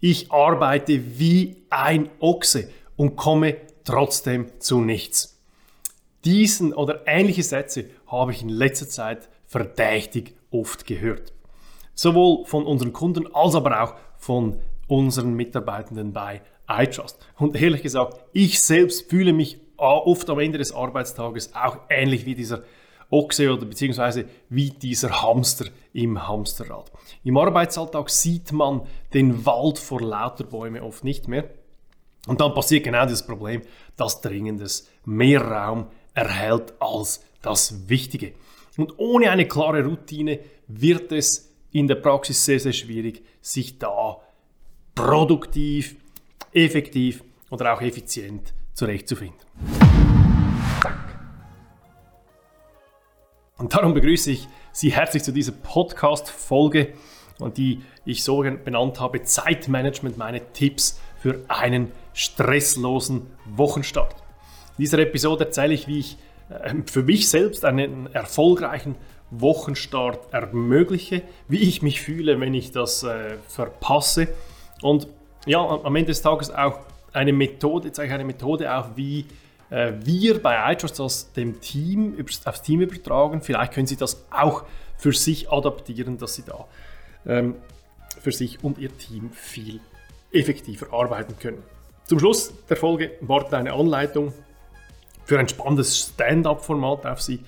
ich 0.00 0.30
arbeite 0.30 1.18
wie 1.18 1.64
ein 1.70 2.08
Ochse 2.20 2.70
und 2.96 3.16
komme 3.16 3.56
trotzdem 3.84 4.60
zu 4.60 4.80
nichts. 4.80 5.40
Diesen 6.24 6.72
oder 6.74 7.02
ähnliche 7.06 7.42
Sätze 7.42 7.86
habe 8.06 8.32
ich 8.32 8.42
in 8.42 8.48
letzter 8.48 8.88
Zeit 8.88 9.28
verdächtig 9.46 10.34
oft 10.50 10.86
gehört. 10.86 11.32
Sowohl 11.94 12.44
von 12.44 12.66
unseren 12.66 12.92
Kunden 12.92 13.32
als 13.34 13.54
aber 13.54 13.82
auch 13.82 13.94
von 14.16 14.60
unseren 14.86 15.34
Mitarbeitenden 15.34 16.12
bei 16.12 16.42
iTrust. 16.68 17.18
Und 17.36 17.60
ehrlich 17.60 17.82
gesagt, 17.82 18.20
ich 18.32 18.60
selbst 18.60 19.08
fühle 19.08 19.32
mich 19.32 19.58
oft 19.76 20.28
am 20.28 20.38
Ende 20.38 20.58
des 20.58 20.72
Arbeitstages 20.72 21.54
auch 21.54 21.78
ähnlich 21.88 22.26
wie 22.26 22.34
dieser 22.34 22.62
Ochse 23.10 23.52
oder 23.52 23.64
beziehungsweise 23.64 24.26
wie 24.48 24.70
dieser 24.70 25.22
Hamster 25.22 25.66
im 25.92 26.28
Hamsterrad. 26.28 26.90
Im 27.24 27.36
Arbeitsalltag 27.36 28.10
sieht 28.10 28.52
man 28.52 28.82
den 29.14 29.46
Wald 29.46 29.78
vor 29.78 30.00
lauter 30.00 30.44
Bäume 30.44 30.82
oft 30.82 31.04
nicht 31.04 31.28
mehr. 31.28 31.48
Und 32.26 32.40
dann 32.40 32.52
passiert 32.52 32.84
genau 32.84 33.06
das 33.06 33.26
Problem, 33.26 33.62
dass 33.96 34.20
Dringendes 34.20 34.88
mehr 35.04 35.40
Raum 35.40 35.86
erhält 36.14 36.74
als 36.80 37.24
das 37.40 37.88
Wichtige. 37.88 38.34
Und 38.76 38.98
ohne 38.98 39.30
eine 39.30 39.48
klare 39.48 39.84
Routine 39.84 40.38
wird 40.66 41.10
es 41.12 41.52
in 41.72 41.88
der 41.88 41.96
Praxis 41.96 42.44
sehr, 42.44 42.60
sehr 42.60 42.72
schwierig, 42.72 43.22
sich 43.40 43.78
da 43.78 44.18
produktiv, 44.94 45.96
effektiv 46.52 47.22
oder 47.50 47.74
auch 47.74 47.80
effizient 47.80 48.52
zurechtzufinden. 48.74 49.38
Und 53.58 53.74
darum 53.74 53.92
begrüße 53.92 54.30
ich 54.30 54.48
Sie 54.70 54.92
herzlich 54.92 55.24
zu 55.24 55.32
dieser 55.32 55.50
Podcast-Folge, 55.50 56.94
die 57.56 57.82
ich 58.04 58.22
so 58.22 58.38
benannt 58.38 59.00
habe: 59.00 59.22
Zeitmanagement, 59.22 60.16
meine 60.16 60.52
Tipps 60.52 61.00
für 61.20 61.40
einen 61.48 61.90
stresslosen 62.14 63.26
Wochenstart. 63.44 64.14
In 64.76 64.82
dieser 64.82 65.00
Episode 65.00 65.46
erzähle 65.46 65.74
ich, 65.74 65.88
wie 65.88 65.98
ich 65.98 66.18
äh, 66.50 66.72
für 66.86 67.02
mich 67.02 67.28
selbst 67.28 67.64
einen 67.64 68.06
erfolgreichen 68.14 68.94
Wochenstart 69.30 70.32
ermögliche, 70.32 71.22
wie 71.48 71.58
ich 71.58 71.82
mich 71.82 72.00
fühle, 72.00 72.38
wenn 72.38 72.54
ich 72.54 72.70
das 72.70 73.02
äh, 73.02 73.36
verpasse 73.48 74.28
und 74.82 75.08
ja, 75.46 75.60
am 75.60 75.96
Ende 75.96 76.12
des 76.12 76.22
Tages 76.22 76.50
auch 76.50 76.78
eine 77.12 77.32
Methode, 77.32 77.90
zeige 77.90 78.08
ich 78.08 78.14
eine 78.14 78.24
Methode 78.24 78.72
auch, 78.72 78.90
wie 78.94 79.26
äh, 79.70 79.92
wir 80.00 80.42
bei 80.42 80.72
iTrust 80.72 81.00
aus 81.00 81.32
dem 81.32 81.60
Team, 81.60 82.16
aufs 82.44 82.62
Team 82.62 82.80
übertragen. 82.80 83.42
Vielleicht 83.42 83.72
können 83.72 83.86
Sie 83.86 83.96
das 83.96 84.24
auch 84.30 84.64
für 84.96 85.12
sich 85.12 85.50
adaptieren, 85.50 86.18
dass 86.18 86.34
Sie 86.34 86.42
da 86.44 86.66
ähm, 87.26 87.56
für 88.20 88.32
sich 88.32 88.62
und 88.64 88.78
Ihr 88.78 88.96
Team 88.96 89.30
viel 89.32 89.80
effektiver 90.32 90.92
arbeiten 90.92 91.38
können. 91.38 91.62
Zum 92.04 92.18
Schluss 92.18 92.52
der 92.68 92.76
Folge 92.76 93.12
wartet 93.20 93.54
eine 93.54 93.72
Anleitung 93.72 94.32
für 95.24 95.38
ein 95.38 95.48
spannendes 95.48 95.98
Stand-up-Format 95.98 97.06
auf 97.06 97.20
Sie. 97.20 97.40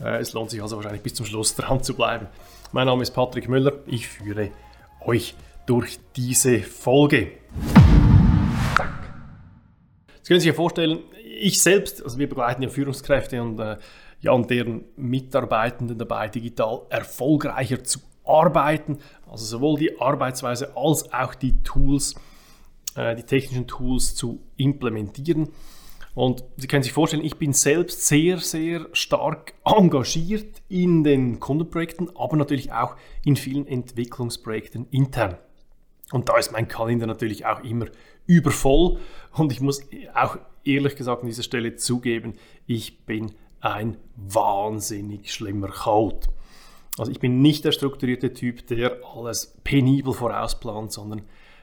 Äh, 0.00 0.18
es 0.18 0.32
lohnt 0.32 0.50
sich 0.50 0.60
also 0.60 0.76
wahrscheinlich 0.76 1.02
bis 1.02 1.14
zum 1.14 1.26
Schluss 1.26 1.54
dran 1.54 1.82
zu 1.82 1.94
bleiben. 1.94 2.26
Mein 2.72 2.86
Name 2.86 3.02
ist 3.02 3.12
Patrick 3.12 3.48
Müller. 3.48 3.72
Ich 3.86 4.08
führe 4.08 4.50
euch 5.00 5.34
durch 5.66 5.98
diese 6.16 6.60
Folge. 6.60 7.32
Sie 10.22 10.28
können 10.28 10.40
sich 10.40 10.48
ja 10.48 10.54
vorstellen, 10.54 10.98
ich 11.38 11.62
selbst, 11.62 12.02
also 12.02 12.18
wir 12.18 12.28
begleiten 12.28 12.62
ja 12.62 12.68
Führungskräfte 12.68 13.42
und, 13.42 13.58
äh, 13.58 13.76
ja, 14.20 14.32
und 14.32 14.50
deren 14.50 14.84
Mitarbeitenden 14.96 15.98
dabei, 15.98 16.28
digital 16.28 16.82
erfolgreicher 16.90 17.84
zu 17.84 18.00
arbeiten. 18.24 18.98
Also 19.30 19.44
sowohl 19.44 19.78
die 19.78 20.00
Arbeitsweise 20.00 20.76
als 20.76 21.12
auch 21.12 21.34
die 21.34 21.62
Tools, 21.62 22.14
äh, 22.96 23.14
die 23.14 23.22
technischen 23.22 23.66
Tools 23.66 24.14
zu 24.14 24.40
implementieren. 24.56 25.50
Und 26.14 26.42
Sie 26.56 26.66
können 26.66 26.82
sich 26.82 26.92
vorstellen, 26.92 27.24
ich 27.24 27.36
bin 27.36 27.52
selbst 27.52 28.08
sehr, 28.08 28.38
sehr 28.38 28.86
stark 28.92 29.54
engagiert 29.64 30.62
in 30.68 31.04
den 31.04 31.38
Kundenprojekten, 31.38 32.10
aber 32.16 32.36
natürlich 32.36 32.72
auch 32.72 32.96
in 33.24 33.36
vielen 33.36 33.68
Entwicklungsprojekten 33.68 34.88
intern. 34.90 35.36
Und 36.10 36.28
da 36.28 36.36
ist 36.36 36.50
mein 36.50 36.66
Kalender 36.66 37.06
natürlich 37.06 37.46
auch 37.46 37.62
immer 37.62 37.86
übervoll. 38.26 38.98
Und 39.32 39.52
ich 39.52 39.60
muss 39.60 39.82
auch 40.14 40.38
ehrlich 40.68 40.96
gesagt 40.96 41.22
an 41.22 41.28
dieser 41.28 41.42
Stelle 41.42 41.76
zugeben, 41.76 42.34
ich 42.66 43.04
bin 43.04 43.32
ein 43.60 43.96
wahnsinnig 44.16 45.32
schlimmer 45.32 45.68
Code. 45.68 46.28
Also 46.98 47.10
ich 47.10 47.20
bin 47.20 47.42
nicht 47.42 47.64
der 47.64 47.72
strukturierte 47.72 48.32
Typ, 48.32 48.66
der 48.66 48.98
alles 49.14 49.56
penibel 49.64 50.12
vorausplant, 50.12 50.92
sondern 50.92 51.22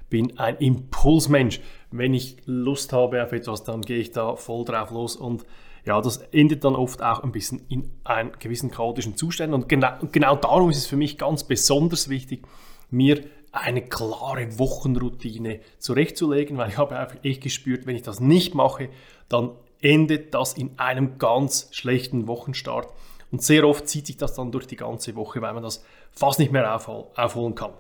bin 0.10 0.38
ein 0.40 0.58
Impulsmensch. 0.58 1.60
Wenn 1.92 2.14
ich 2.14 2.38
Lust 2.46 2.94
habe 2.94 3.24
auf 3.24 3.32
etwas, 3.32 3.64
dann 3.64 3.82
gehe 3.82 4.00
ich 4.00 4.12
da 4.12 4.36
voll 4.36 4.66
drauf 4.66 4.92
los 4.92 5.16
und 5.16 5.46
ja, 5.86 6.02
das 6.02 6.18
endet 6.18 6.64
dann 6.64 6.76
oft 6.76 7.04
auch 7.04 7.22
ein 7.24 7.32
bisschen 7.32 7.62
in 7.70 7.92
einem 8.04 8.32
gewissen 8.40 8.72
chaotischen 8.72 9.18
Zustand. 9.18 9.54
Und 9.54 9.70
genau, 9.70 9.92
genau 10.12 10.36
darum 10.36 10.72
ist 10.72 10.78
es 10.78 10.88
für 10.88 10.98
mich 10.98 11.18
ganz 11.18 11.44
besonders 11.44 12.10
wichtig, 12.10 12.48
mir 12.90 13.24
eine 13.56 13.82
klare 13.82 14.60
Wochenroutine 14.60 15.62
zurechtzulegen, 15.80 16.58
weil 16.58 16.70
ich 16.70 16.78
habe 16.78 16.98
einfach 16.98 17.18
echt 17.24 17.42
gespürt, 17.42 17.86
wenn 17.86 17.96
ich 17.96 18.02
das 18.02 18.20
nicht 18.20 18.54
mache, 18.54 18.90
dann 19.30 19.52
endet 19.82 20.34
das 20.34 20.54
in 20.54 20.78
einem 20.78 21.18
ganz 21.18 21.70
schlechten 21.72 22.28
Wochenstart. 22.28 22.90
Und 23.32 23.42
sehr 23.42 23.68
oft 23.68 23.88
zieht 23.88 24.08
sich 24.08 24.18
das 24.18 24.34
dann 24.34 24.52
durch 24.52 24.68
die 24.68 24.76
ganze 24.76 25.16
Woche, 25.16 25.42
weil 25.42 25.54
man 25.54 25.64
das 25.64 25.84
fast 26.12 26.40
nicht 26.40 26.52
mehr 26.52 26.76
aufholen 26.76 27.56
kann. 27.56 27.72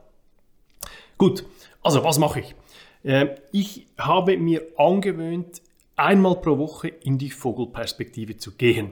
Gut, 1.17 1.45
also 1.81 2.03
was 2.03 2.19
mache 2.19 2.41
ich? 2.41 2.55
Ähm, 3.03 3.29
ich 3.51 3.87
habe 3.97 4.37
mir 4.37 4.61
angewöhnt, 4.77 5.61
einmal 5.95 6.35
pro 6.35 6.57
Woche 6.57 6.87
in 6.87 7.17
die 7.17 7.29
Vogelperspektive 7.31 8.37
zu 8.37 8.53
gehen. 8.53 8.91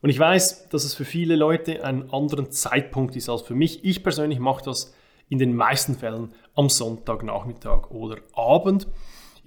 Und 0.00 0.10
ich 0.10 0.18
weiß, 0.18 0.68
dass 0.70 0.84
es 0.84 0.94
für 0.94 1.04
viele 1.04 1.36
Leute 1.36 1.84
einen 1.84 2.10
anderen 2.10 2.50
Zeitpunkt 2.50 3.14
ist 3.14 3.28
als 3.28 3.42
für 3.42 3.54
mich. 3.54 3.84
Ich 3.84 4.02
persönlich 4.02 4.40
mache 4.40 4.64
das 4.64 4.92
in 5.32 5.38
den 5.38 5.56
meisten 5.56 5.94
Fällen 5.94 6.34
am 6.54 6.68
Sonntagnachmittag 6.68 7.90
oder 7.90 8.18
Abend. 8.34 8.86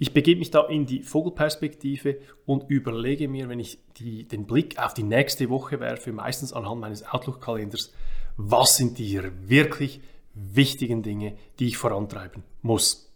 Ich 0.00 0.12
begebe 0.12 0.40
mich 0.40 0.50
da 0.50 0.66
in 0.66 0.84
die 0.84 1.04
Vogelperspektive 1.04 2.18
und 2.44 2.68
überlege 2.68 3.28
mir, 3.28 3.48
wenn 3.48 3.60
ich 3.60 3.78
die, 3.96 4.26
den 4.26 4.46
Blick 4.46 4.80
auf 4.80 4.94
die 4.94 5.04
nächste 5.04 5.48
Woche 5.48 5.78
werfe, 5.78 6.10
meistens 6.10 6.52
anhand 6.52 6.80
meines 6.80 7.06
Outlook-Kalenders, 7.06 7.94
was 8.36 8.76
sind 8.76 8.98
die 8.98 9.22
wirklich 9.48 10.00
wichtigen 10.34 11.04
Dinge, 11.04 11.36
die 11.60 11.68
ich 11.68 11.76
vorantreiben 11.76 12.42
muss. 12.62 13.14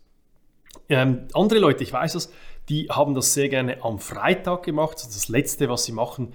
Ähm, 0.89 1.27
andere 1.35 1.59
Leute, 1.59 1.83
ich 1.83 1.93
weiß 1.93 2.15
es, 2.15 2.33
die 2.69 2.87
haben 2.89 3.17
das 3.17 3.35
sehr 3.35 3.49
gerne 3.49 3.83
am 3.83 3.99
Freitag 3.99 4.63
gemacht, 4.63 4.95
das 4.95 5.11
das 5.11 5.29
Letzte, 5.29 5.69
was 5.69 5.87
sie 5.87 5.93
machen 5.93 6.35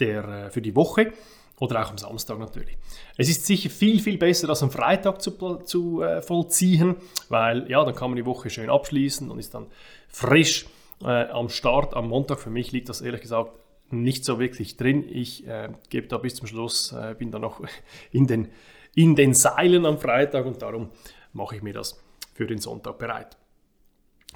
der, 0.00 0.24
äh, 0.46 0.50
für 0.50 0.60
die 0.60 0.74
Woche. 0.74 1.12
Oder 1.58 1.82
auch 1.82 1.90
am 1.90 1.98
Samstag 1.98 2.38
natürlich. 2.38 2.76
Es 3.16 3.28
ist 3.28 3.46
sicher 3.46 3.70
viel, 3.70 4.00
viel 4.00 4.18
besser, 4.18 4.46
das 4.46 4.62
am 4.62 4.70
Freitag 4.70 5.22
zu, 5.22 5.30
zu 5.64 6.02
äh, 6.02 6.20
vollziehen, 6.20 6.96
weil 7.30 7.70
ja, 7.70 7.82
dann 7.82 7.94
kann 7.94 8.10
man 8.10 8.16
die 8.16 8.26
Woche 8.26 8.50
schön 8.50 8.68
abschließen 8.68 9.30
und 9.30 9.38
ist 9.38 9.54
dann 9.54 9.66
frisch 10.08 10.66
äh, 11.02 11.28
am 11.28 11.48
Start. 11.48 11.94
Am 11.94 12.08
Montag 12.08 12.40
für 12.40 12.50
mich 12.50 12.72
liegt 12.72 12.90
das 12.90 13.00
ehrlich 13.00 13.22
gesagt 13.22 13.52
nicht 13.90 14.24
so 14.24 14.38
wirklich 14.38 14.76
drin. 14.76 15.06
Ich 15.08 15.46
äh, 15.46 15.70
gebe 15.88 16.08
da 16.08 16.18
bis 16.18 16.34
zum 16.34 16.46
Schluss, 16.46 16.92
äh, 16.92 17.14
bin 17.18 17.30
da 17.30 17.38
noch 17.38 17.62
in 18.10 18.26
den, 18.26 18.48
in 18.94 19.16
den 19.16 19.32
Seilen 19.32 19.86
am 19.86 19.98
Freitag 19.98 20.44
und 20.44 20.60
darum 20.60 20.90
mache 21.32 21.56
ich 21.56 21.62
mir 21.62 21.72
das 21.72 22.02
für 22.34 22.46
den 22.46 22.58
Sonntag 22.58 22.98
bereit. 22.98 23.38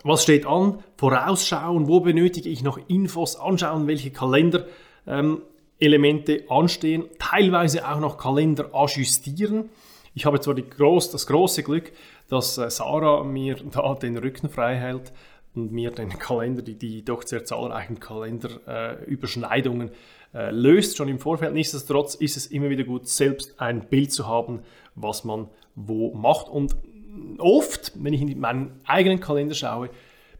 Was 0.03 0.22
steht 0.22 0.47
an? 0.47 0.82
Vorausschauen, 0.97 1.86
wo 1.86 2.00
benötige 2.00 2.48
ich 2.48 2.62
noch 2.62 2.78
Infos, 2.88 3.36
anschauen, 3.36 3.86
welche 3.86 4.10
Kalender 4.10 4.66
ähm, 5.06 5.42
Elemente 5.80 6.44
anstehen, 6.48 7.04
teilweise 7.18 7.88
auch 7.88 8.00
noch 8.00 8.18
Kalender 8.18 8.74
ajustieren. 8.74 9.70
Ich 10.14 10.26
habe 10.26 10.41
zwar 10.41 10.54
groß, 10.54 11.10
das 11.10 11.26
große 11.26 11.62
Glück, 11.62 11.92
dass 12.28 12.58
äh, 12.58 12.70
Sarah 12.70 13.24
mir 13.24 13.56
da 13.72 13.94
den 13.94 14.16
Rücken 14.16 14.48
frei 14.48 14.76
hält 14.76 15.12
und 15.54 15.72
mir 15.72 15.91
den 15.91 16.10
Kalender, 16.10 16.62
die, 16.62 16.77
die 16.77 17.04
doch 17.04 17.22
sehr 17.22 17.44
zahlreichen 17.44 17.98
Kalenderüberschneidungen 17.98 19.88
äh, 19.88 19.92
äh, 20.32 20.50
löst, 20.50 20.97
schon 20.97 21.09
im 21.09 21.18
Vorfeld. 21.18 21.54
Nichtsdestotrotz 21.54 22.15
ist 22.15 22.36
es 22.36 22.47
immer 22.47 22.71
wieder 22.71 22.84
gut, 22.84 23.09
selbst 23.09 23.60
ein 23.60 23.88
Bild 23.88 24.12
zu 24.12 24.28
haben, 24.28 24.60
was 24.94 25.24
man 25.24 25.48
wo 25.74 26.15
macht. 26.15 26.48
Und 26.48 26.76
oft, 27.38 27.92
wenn 27.97 28.12
ich 28.12 28.21
in 28.21 28.38
meinen 28.38 28.80
eigenen 28.84 29.18
Kalender 29.18 29.54
schaue, 29.54 29.91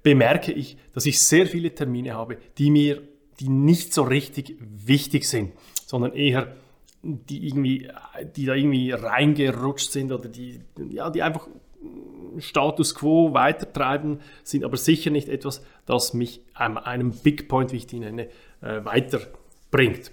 bemerke 0.02 0.52
ich, 0.52 0.76
dass 0.94 1.06
ich 1.06 1.19
sehr 1.19 1.46
viele 1.46 1.75
Termine 1.75 2.14
habe, 2.14 2.38
die 2.58 2.70
mir 2.70 3.02
die 3.40 3.48
nicht 3.48 3.94
so 3.94 4.02
richtig 4.02 4.56
wichtig 4.60 5.28
sind, 5.28 5.52
sondern 5.87 6.12
eher 6.12 6.54
die 7.02 7.48
irgendwie, 7.48 7.88
die 8.37 8.44
da 8.44 8.54
irgendwie 8.54 8.92
reingerutscht 8.92 9.90
sind 9.90 10.12
oder 10.12 10.28
die, 10.28 10.60
ja, 10.90 11.08
die 11.08 11.22
einfach 11.22 11.48
Status 12.38 12.94
quo 12.94 13.32
weitertreiben, 13.32 14.20
sind 14.44 14.64
aber 14.64 14.76
sicher 14.76 15.10
nicht 15.10 15.28
etwas, 15.28 15.64
das 15.87 16.14
mich 16.14 16.42
einem, 16.54 17.12
Big 17.12 17.48
Point, 17.48 17.72
wie 17.72 17.78
ich 17.78 17.87
die 17.87 18.00
nenne, 18.00 18.28
äh, 18.60 18.84
weiterbringt. 18.84 20.12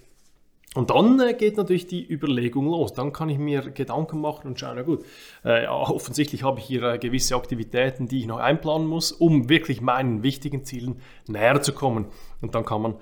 Und 0.75 0.91
dann 0.91 1.19
äh, 1.19 1.33
geht 1.33 1.57
natürlich 1.57 1.87
die 1.87 2.05
Überlegung 2.07 2.67
los. 2.67 2.93
Dann 2.93 3.11
kann 3.11 3.29
ich 3.29 3.37
mir 3.37 3.71
Gedanken 3.71 4.21
machen 4.21 4.47
und 4.47 4.59
schauen, 4.59 4.75
na 4.75 4.83
gut, 4.83 5.03
äh, 5.43 5.65
offensichtlich 5.67 6.43
habe 6.43 6.59
ich 6.59 6.65
hier 6.65 6.83
äh, 6.83 6.97
gewisse 6.99 7.35
Aktivitäten, 7.35 8.07
die 8.07 8.19
ich 8.19 8.27
noch 8.27 8.37
einplanen 8.37 8.87
muss, 8.87 9.11
um 9.11 9.49
wirklich 9.49 9.81
meinen 9.81 10.23
wichtigen 10.23 10.63
Zielen 10.63 11.01
näher 11.27 11.61
zu 11.61 11.73
kommen. 11.73 12.05
Und 12.41 12.53
dann 12.53 12.63
kann 12.63 12.81
man, 12.81 12.95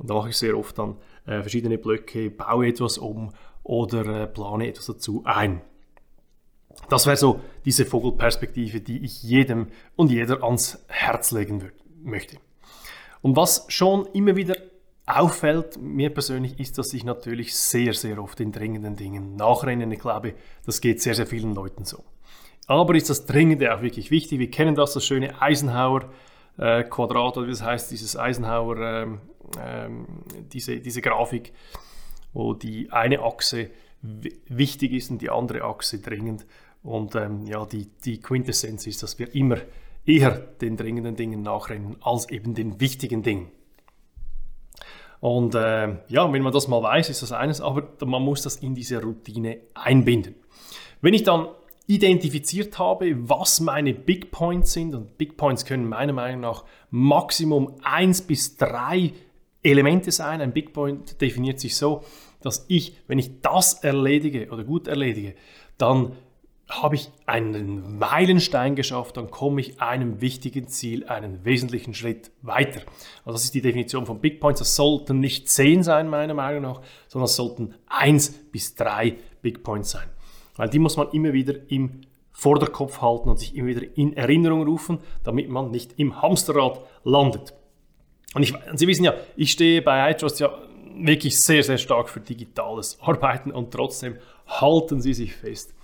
und 0.00 0.08
da 0.08 0.14
mache 0.14 0.30
ich 0.30 0.36
sehr 0.36 0.56
oft 0.56 0.78
dann 0.78 0.96
äh, 1.26 1.42
verschiedene 1.42 1.76
Blöcke, 1.76 2.30
baue 2.30 2.68
etwas 2.68 2.96
um 2.96 3.32
oder 3.62 4.22
äh, 4.22 4.26
plane 4.26 4.66
etwas 4.66 4.86
dazu 4.86 5.22
ein. 5.26 5.60
Das 6.88 7.06
wäre 7.06 7.18
so 7.18 7.40
diese 7.66 7.84
Vogelperspektive, 7.84 8.80
die 8.80 9.04
ich 9.04 9.22
jedem 9.22 9.68
und 9.96 10.10
jeder 10.10 10.42
ans 10.42 10.82
Herz 10.88 11.32
legen 11.32 11.70
möchte. 12.02 12.38
Und 13.20 13.36
was 13.36 13.66
schon 13.68 14.06
immer 14.14 14.36
wieder 14.36 14.56
auffällt, 15.04 15.78
mir 15.78 16.08
persönlich, 16.08 16.58
ist, 16.58 16.78
dass 16.78 16.94
ich 16.94 17.04
natürlich 17.04 17.54
sehr, 17.54 17.92
sehr 17.92 18.22
oft 18.22 18.40
in 18.40 18.52
dringenden 18.52 18.96
Dingen 18.96 19.36
nachrenne. 19.36 19.92
Ich 19.92 20.00
glaube, 20.00 20.34
das 20.64 20.80
geht 20.80 21.02
sehr, 21.02 21.14
sehr 21.14 21.26
vielen 21.26 21.54
Leuten 21.54 21.84
so. 21.84 22.04
Aber 22.66 22.94
ist 22.94 23.10
das 23.10 23.26
Dringende 23.26 23.74
auch 23.74 23.82
wirklich 23.82 24.10
wichtig? 24.10 24.38
Wir 24.38 24.50
kennen 24.50 24.74
das, 24.74 24.94
das 24.94 25.04
schöne 25.04 25.42
Eisenhower-Quadrat, 26.60 27.36
oder 27.36 27.46
wie 27.46 27.50
das 27.50 27.62
heißt, 27.62 27.90
dieses 27.90 28.16
Eisenhower, 28.16 28.76
ähm, 28.78 29.20
ähm, 29.60 30.06
diese, 30.52 30.78
diese 30.80 31.00
Grafik, 31.00 31.52
wo 32.32 32.54
die 32.54 32.92
eine 32.92 33.20
Achse 33.20 33.70
wichtig 34.02 34.92
ist 34.92 35.10
und 35.10 35.20
die 35.20 35.30
andere 35.30 35.62
Achse 35.62 35.98
dringend. 35.98 36.46
Und 36.82 37.14
ähm, 37.14 37.46
ja, 37.46 37.64
die, 37.66 37.86
die 38.04 38.20
Quintessenz 38.20 38.86
ist, 38.86 39.02
dass 39.02 39.18
wir 39.18 39.34
immer 39.34 39.58
eher 40.06 40.30
den 40.30 40.76
dringenden 40.76 41.16
Dingen 41.16 41.42
nachrennen 41.42 41.96
als 42.00 42.30
eben 42.30 42.54
den 42.54 42.80
wichtigen 42.80 43.22
Dingen. 43.22 43.50
Und 45.20 45.54
äh, 45.54 45.96
ja, 46.08 46.32
wenn 46.32 46.42
man 46.42 46.52
das 46.52 46.68
mal 46.68 46.82
weiß, 46.82 47.10
ist 47.10 47.20
das 47.20 47.32
eines, 47.32 47.60
aber 47.60 47.88
man 48.06 48.22
muss 48.22 48.42
das 48.42 48.56
in 48.56 48.74
diese 48.74 49.02
Routine 49.02 49.58
einbinden. 49.74 50.34
Wenn 51.02 51.12
ich 51.12 51.24
dann 51.24 51.48
identifiziert 51.90 52.78
habe, 52.78 53.28
was 53.28 53.58
meine 53.58 53.92
Big 53.92 54.30
Points 54.30 54.72
sind, 54.72 54.94
und 54.94 55.18
Big 55.18 55.36
Points 55.36 55.64
können 55.64 55.88
meiner 55.88 56.12
Meinung 56.12 56.40
nach 56.40 56.64
Maximum 56.90 57.74
eins 57.82 58.22
bis 58.22 58.56
drei 58.56 59.12
Elemente 59.64 60.12
sein. 60.12 60.40
Ein 60.40 60.52
Big 60.52 60.72
Point 60.72 61.20
definiert 61.20 61.58
sich 61.58 61.76
so, 61.76 62.04
dass 62.42 62.64
ich, 62.68 62.94
wenn 63.08 63.18
ich 63.18 63.40
das 63.40 63.82
erledige 63.82 64.50
oder 64.50 64.62
gut 64.62 64.86
erledige, 64.86 65.34
dann 65.78 66.12
habe 66.68 66.94
ich 66.94 67.10
einen 67.26 67.98
Meilenstein 67.98 68.76
geschafft, 68.76 69.16
dann 69.16 69.32
komme 69.32 69.60
ich 69.60 69.80
einem 69.80 70.20
wichtigen 70.20 70.68
Ziel 70.68 71.04
einen 71.08 71.44
wesentlichen 71.44 71.92
Schritt 71.92 72.30
weiter. 72.40 72.82
Also 73.24 73.32
das 73.32 73.44
ist 73.44 73.54
die 73.54 73.62
Definition 73.62 74.06
von 74.06 74.20
Big 74.20 74.38
Points. 74.38 74.60
Das 74.60 74.76
sollten 74.76 75.18
nicht 75.18 75.48
zehn 75.48 75.82
sein, 75.82 76.08
meiner 76.08 76.34
Meinung 76.34 76.62
nach, 76.62 76.82
sondern 77.08 77.24
es 77.24 77.34
sollten 77.34 77.74
eins 77.88 78.30
bis 78.30 78.76
drei 78.76 79.16
Big 79.42 79.64
Points 79.64 79.90
sein. 79.90 80.08
Weil 80.56 80.68
die 80.68 80.78
muss 80.78 80.96
man 80.96 81.10
immer 81.12 81.32
wieder 81.32 81.54
im 81.68 82.02
Vorderkopf 82.32 83.00
halten 83.00 83.28
und 83.28 83.38
sich 83.38 83.54
immer 83.56 83.68
wieder 83.68 83.82
in 83.96 84.16
Erinnerung 84.16 84.64
rufen, 84.64 84.98
damit 85.24 85.48
man 85.48 85.70
nicht 85.70 85.98
im 85.98 86.22
Hamsterrad 86.22 86.80
landet. 87.04 87.54
Und, 88.34 88.42
ich, 88.42 88.54
Sie 88.74 88.86
wissen 88.86 89.04
ja, 89.04 89.14
ich 89.36 89.50
stehe 89.52 89.82
bei 89.82 90.10
iTrust 90.10 90.40
ja 90.40 90.50
wirklich 90.94 91.38
sehr, 91.38 91.62
sehr 91.62 91.78
stark 91.78 92.08
für 92.08 92.20
digitales 92.20 92.98
Arbeiten 93.00 93.50
und 93.50 93.72
trotzdem 93.72 94.16
halten 94.46 95.00
Sie 95.00 95.14
sich 95.14 95.34
fest. 95.34 95.74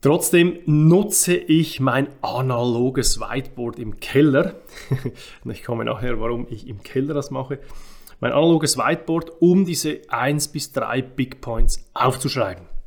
Trotzdem 0.00 0.60
nutze 0.64 1.34
ich 1.34 1.80
mein 1.80 2.08
analoges 2.22 3.18
Whiteboard 3.18 3.80
im 3.80 3.98
Keller. 3.98 4.54
ich 5.44 5.64
komme 5.64 5.84
nachher, 5.84 6.20
warum 6.20 6.46
ich 6.50 6.68
im 6.68 6.84
Keller 6.84 7.14
das 7.14 7.32
mache. 7.32 7.58
Mein 8.20 8.32
analoges 8.32 8.78
Whiteboard, 8.78 9.32
um 9.40 9.64
diese 9.64 10.00
1 10.08 10.48
bis 10.48 10.72
3 10.72 11.02
Big 11.02 11.40
Points 11.40 11.84
aufzuschreiben. 11.94 12.77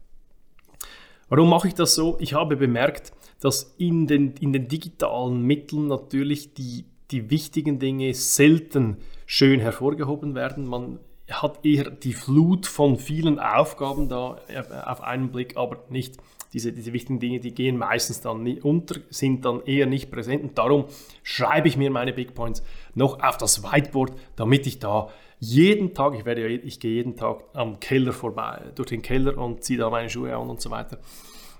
Warum 1.31 1.47
mache 1.47 1.69
ich 1.69 1.75
das 1.75 1.95
so? 1.95 2.17
Ich 2.19 2.33
habe 2.33 2.57
bemerkt, 2.57 3.13
dass 3.39 3.73
in 3.77 4.05
den, 4.05 4.33
in 4.41 4.51
den 4.51 4.67
digitalen 4.67 5.41
Mitteln 5.43 5.87
natürlich 5.87 6.53
die, 6.53 6.83
die 7.09 7.29
wichtigen 7.29 7.79
Dinge 7.79 8.13
selten 8.13 8.97
schön 9.25 9.61
hervorgehoben 9.61 10.35
werden. 10.35 10.65
Man 10.67 10.99
hat 11.31 11.65
eher 11.65 11.89
die 11.89 12.11
Flut 12.11 12.65
von 12.65 12.97
vielen 12.97 13.39
Aufgaben 13.39 14.09
da 14.09 14.41
äh, 14.49 14.61
auf 14.85 14.99
einen 14.99 15.31
Blick, 15.31 15.55
aber 15.55 15.85
nicht 15.87 16.17
diese, 16.51 16.73
diese 16.73 16.91
wichtigen 16.91 17.21
Dinge, 17.21 17.39
die 17.39 17.53
gehen 17.53 17.77
meistens 17.77 18.19
dann 18.19 18.43
nicht 18.43 18.65
unter, 18.65 18.99
sind 19.09 19.45
dann 19.45 19.63
eher 19.63 19.85
nicht 19.85 20.11
präsent. 20.11 20.43
Und 20.43 20.57
darum 20.57 20.87
schreibe 21.23 21.69
ich 21.69 21.77
mir 21.77 21.91
meine 21.91 22.11
Big 22.11 22.35
Points 22.35 22.61
noch 22.93 23.23
auf 23.23 23.37
das 23.37 23.63
Whiteboard, 23.63 24.11
damit 24.35 24.67
ich 24.67 24.79
da 24.79 25.07
jeden 25.41 25.95
Tag, 25.95 26.13
ich, 26.13 26.23
werde, 26.23 26.47
ich 26.47 26.79
gehe 26.79 26.93
jeden 26.93 27.17
Tag 27.17 27.43
am 27.53 27.79
Keller 27.79 28.13
vorbei, 28.13 28.71
durch 28.75 28.89
den 28.89 29.01
Keller 29.01 29.37
und 29.37 29.63
ziehe 29.63 29.79
da 29.79 29.89
meine 29.89 30.09
Schuhe 30.09 30.35
an 30.35 30.49
und 30.49 30.61
so 30.61 30.69
weiter 30.69 30.99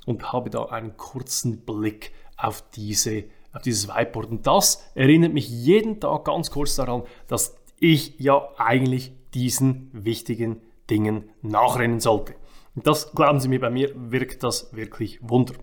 und 0.06 0.31
habe 0.31 0.51
da 0.51 0.66
einen 0.66 0.95
kurzen 0.98 1.62
Blick 1.62 2.12
auf, 2.38 2.63
diese, 2.75 3.24
auf 3.54 3.63
dieses 3.63 3.88
Whiteboard. 3.88 4.30
Und 4.30 4.48
das 4.48 4.86
erinnert 4.94 5.33
mich 5.33 5.50
jeden 5.50 6.00
Tag 6.00 6.25
ganz 6.25 6.51
kurz 6.51 6.75
daran, 6.75 7.04
dass 7.28 7.56
ich 7.80 8.19
ja 8.19 8.50
eigentlich 8.57 9.13
diesen 9.33 9.89
wichtigen 9.94 10.62
Dingen 10.92 11.30
nachrennen 11.42 12.00
sollte. 12.00 12.36
Und 12.75 12.86
das, 12.86 13.13
glauben 13.13 13.39
Sie 13.39 13.48
mir, 13.48 13.60
bei 13.60 13.72
mir 13.72 13.92
wirkt 13.95 14.44
das 14.44 14.75
wirklich 14.75 15.19
Wunder. 15.22 15.56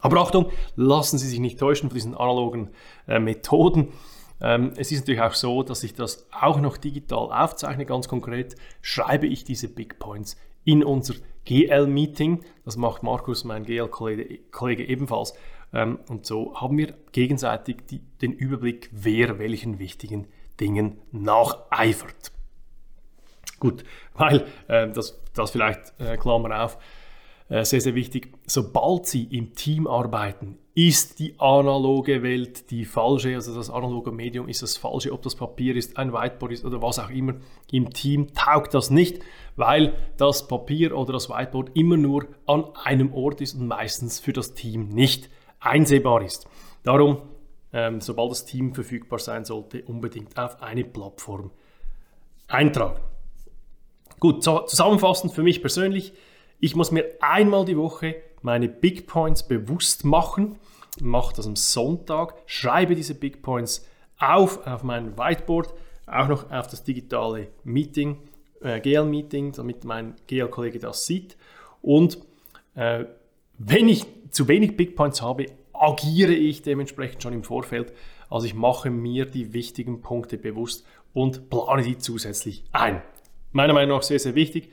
Aber 0.00 0.20
Achtung, 0.20 0.50
lassen 0.76 1.18
Sie 1.18 1.28
sich 1.28 1.40
nicht 1.40 1.58
täuschen 1.58 1.90
von 1.90 1.96
diesen 1.96 2.14
analogen 2.14 2.70
äh, 3.08 3.18
Methoden. 3.18 3.88
Ähm, 4.42 4.72
es 4.76 4.90
ist 4.90 5.00
natürlich 5.00 5.22
auch 5.22 5.34
so, 5.34 5.62
dass 5.62 5.84
ich 5.84 5.94
das 5.94 6.26
auch 6.32 6.60
noch 6.60 6.76
digital 6.76 7.32
aufzeichne. 7.32 7.86
Ganz 7.86 8.08
konkret 8.08 8.56
schreibe 8.82 9.26
ich 9.26 9.44
diese 9.44 9.68
Big 9.68 9.98
Points 10.00 10.36
in 10.64 10.84
unser 10.84 11.14
GL-Meeting. 11.44 12.40
Das 12.64 12.76
macht 12.76 13.02
Markus, 13.04 13.44
mein 13.44 13.64
GL-Kollege, 13.64 14.84
ebenfalls. 14.84 15.34
Ähm, 15.72 16.00
und 16.08 16.26
so 16.26 16.60
haben 16.60 16.76
wir 16.76 16.94
gegenseitig 17.12 17.86
die, 17.88 18.00
den 18.20 18.32
Überblick, 18.32 18.90
wer 18.92 19.38
welchen 19.38 19.78
wichtigen 19.78 20.26
Dingen 20.60 20.98
nacheifert. 21.12 22.32
Gut, 23.60 23.84
weil 24.14 24.44
äh, 24.66 24.90
das, 24.90 25.20
das 25.34 25.52
vielleicht, 25.52 25.94
äh, 26.00 26.16
Klammer 26.16 26.64
auf, 26.64 26.78
sehr, 27.64 27.80
sehr 27.80 27.94
wichtig, 27.94 28.32
sobald 28.46 29.06
Sie 29.06 29.24
im 29.24 29.54
Team 29.54 29.86
arbeiten, 29.86 30.58
ist 30.74 31.18
die 31.18 31.38
analoge 31.38 32.22
Welt 32.22 32.70
die 32.70 32.86
falsche, 32.86 33.34
also 33.34 33.54
das 33.54 33.68
analoge 33.68 34.10
Medium 34.10 34.48
ist 34.48 34.62
das 34.62 34.78
falsche, 34.78 35.12
ob 35.12 35.20
das 35.20 35.34
Papier 35.34 35.76
ist, 35.76 35.98
ein 35.98 36.14
Whiteboard 36.14 36.52
ist 36.52 36.64
oder 36.64 36.80
was 36.80 36.98
auch 36.98 37.10
immer. 37.10 37.34
Im 37.70 37.90
Team 37.90 38.32
taugt 38.32 38.72
das 38.72 38.88
nicht, 38.88 39.20
weil 39.56 39.92
das 40.16 40.48
Papier 40.48 40.96
oder 40.96 41.12
das 41.12 41.28
Whiteboard 41.28 41.72
immer 41.74 41.98
nur 41.98 42.26
an 42.46 42.64
einem 42.84 43.12
Ort 43.12 43.42
ist 43.42 43.54
und 43.54 43.66
meistens 43.66 44.18
für 44.18 44.32
das 44.32 44.54
Team 44.54 44.88
nicht 44.88 45.28
einsehbar 45.60 46.22
ist. 46.22 46.48
Darum, 46.84 47.18
ähm, 47.74 48.00
sobald 48.00 48.30
das 48.30 48.46
Team 48.46 48.74
verfügbar 48.74 49.18
sein 49.18 49.44
sollte, 49.44 49.82
unbedingt 49.82 50.38
auf 50.38 50.62
eine 50.62 50.84
Plattform 50.84 51.50
eintragen. 52.48 53.02
Gut, 54.20 54.42
zusammenfassend 54.42 55.34
für 55.34 55.42
mich 55.42 55.60
persönlich, 55.60 56.14
ich 56.62 56.76
muss 56.76 56.92
mir 56.92 57.04
einmal 57.20 57.64
die 57.64 57.76
Woche 57.76 58.14
meine 58.40 58.68
Big 58.68 59.08
Points 59.08 59.46
bewusst 59.46 60.04
machen, 60.04 60.60
mache 61.00 61.34
das 61.34 61.46
am 61.48 61.56
Sonntag, 61.56 62.34
schreibe 62.46 62.94
diese 62.94 63.16
Big 63.16 63.42
Points 63.42 63.84
auf 64.16 64.64
auf 64.64 64.84
mein 64.84 65.18
Whiteboard, 65.18 65.74
auch 66.06 66.28
noch 66.28 66.50
auf 66.52 66.68
das 66.68 66.84
digitale 66.84 67.48
Meeting, 67.64 68.18
äh, 68.60 68.78
GL-Meeting, 68.80 69.50
damit 69.50 69.82
mein 69.84 70.14
GL-Kollege 70.28 70.78
das 70.78 71.04
sieht. 71.04 71.36
Und 71.80 72.18
äh, 72.76 73.06
wenn 73.58 73.88
ich 73.88 74.06
zu 74.30 74.46
wenig 74.46 74.76
Big 74.76 74.94
Points 74.94 75.20
habe, 75.20 75.46
agiere 75.72 76.32
ich 76.32 76.62
dementsprechend 76.62 77.24
schon 77.24 77.32
im 77.32 77.42
Vorfeld. 77.42 77.92
Also 78.30 78.46
ich 78.46 78.54
mache 78.54 78.88
mir 78.88 79.26
die 79.26 79.52
wichtigen 79.52 80.00
Punkte 80.00 80.38
bewusst 80.38 80.86
und 81.12 81.50
plane 81.50 81.82
die 81.82 81.98
zusätzlich 81.98 82.62
ein 82.70 83.02
meiner 83.52 83.74
Meinung 83.74 83.96
nach 83.96 84.02
sehr, 84.02 84.18
sehr 84.18 84.34
wichtig. 84.34 84.70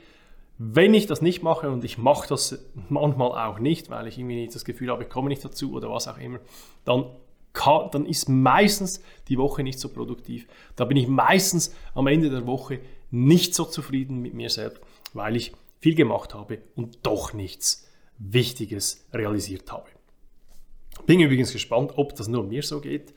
Wenn 0.62 0.92
ich 0.92 1.06
das 1.06 1.22
nicht 1.22 1.42
mache 1.42 1.70
und 1.70 1.84
ich 1.84 1.96
mache 1.96 2.28
das 2.28 2.62
manchmal 2.90 3.30
auch 3.48 3.58
nicht, 3.58 3.88
weil 3.88 4.06
ich 4.06 4.18
irgendwie 4.18 4.36
nicht 4.36 4.54
das 4.54 4.66
Gefühl 4.66 4.90
habe, 4.90 5.04
ich 5.04 5.08
komme 5.08 5.30
nicht 5.30 5.42
dazu 5.42 5.72
oder 5.72 5.90
was 5.90 6.06
auch 6.06 6.18
immer, 6.18 6.38
dann, 6.84 7.06
kann, 7.54 7.88
dann 7.92 8.04
ist 8.04 8.28
meistens 8.28 9.02
die 9.28 9.38
Woche 9.38 9.62
nicht 9.62 9.80
so 9.80 9.88
produktiv. 9.88 10.46
Da 10.76 10.84
bin 10.84 10.98
ich 10.98 11.08
meistens 11.08 11.74
am 11.94 12.08
Ende 12.08 12.28
der 12.28 12.46
Woche 12.46 12.80
nicht 13.10 13.54
so 13.54 13.64
zufrieden 13.64 14.20
mit 14.20 14.34
mir 14.34 14.50
selbst, 14.50 14.82
weil 15.14 15.34
ich 15.34 15.54
viel 15.80 15.94
gemacht 15.94 16.34
habe 16.34 16.58
und 16.76 16.98
doch 17.04 17.32
nichts 17.32 17.90
Wichtiges 18.18 19.08
realisiert 19.14 19.72
habe. 19.72 19.88
Bin 21.06 21.20
übrigens 21.20 21.54
gespannt, 21.54 21.92
ob 21.96 22.14
das 22.16 22.28
nur 22.28 22.44
mir 22.44 22.62
so 22.62 22.82
geht. 22.82 23.14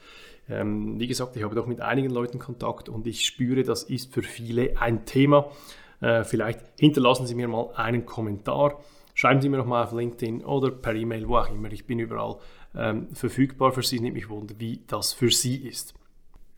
Ähm, 0.47 0.97
wie 0.97 1.07
gesagt, 1.07 1.35
ich 1.35 1.43
habe 1.43 1.55
doch 1.55 1.67
mit 1.67 1.81
einigen 1.81 2.09
Leuten 2.09 2.39
Kontakt 2.39 2.87
und 2.87 3.05
ich 3.05 3.25
spüre, 3.25 3.63
das 3.63 3.83
ist 3.83 4.13
für 4.13 4.23
viele 4.23 4.79
ein 4.79 5.05
Thema. 5.05 5.51
Äh, 6.03 6.25
vielleicht 6.25 6.59
hinterlassen 6.77 7.25
Sie 7.25 7.33
mir 7.33 7.47
mal 7.47 7.71
einen 7.75 8.05
Kommentar. 8.05 8.79
Schreiben 9.13 9.41
Sie 9.41 9.47
mir 9.47 9.57
noch 9.57 9.65
mal 9.65 9.83
auf 9.83 9.93
LinkedIn 9.93 10.43
oder 10.43 10.69
per 10.69 10.93
E-Mail, 10.93 11.27
wo 11.29 11.37
auch 11.37 11.49
immer. 11.49 11.71
Ich 11.71 11.85
bin 11.85 11.99
überall 11.99 12.37
ähm, 12.75 13.07
verfügbar 13.13 13.71
für 13.71 13.83
Sie. 13.83 13.99
Nimmt 13.99 14.15
mich 14.15 14.29
wunder, 14.29 14.55
wie 14.57 14.81
das 14.87 15.13
für 15.13 15.31
Sie 15.31 15.55
ist. 15.55 15.93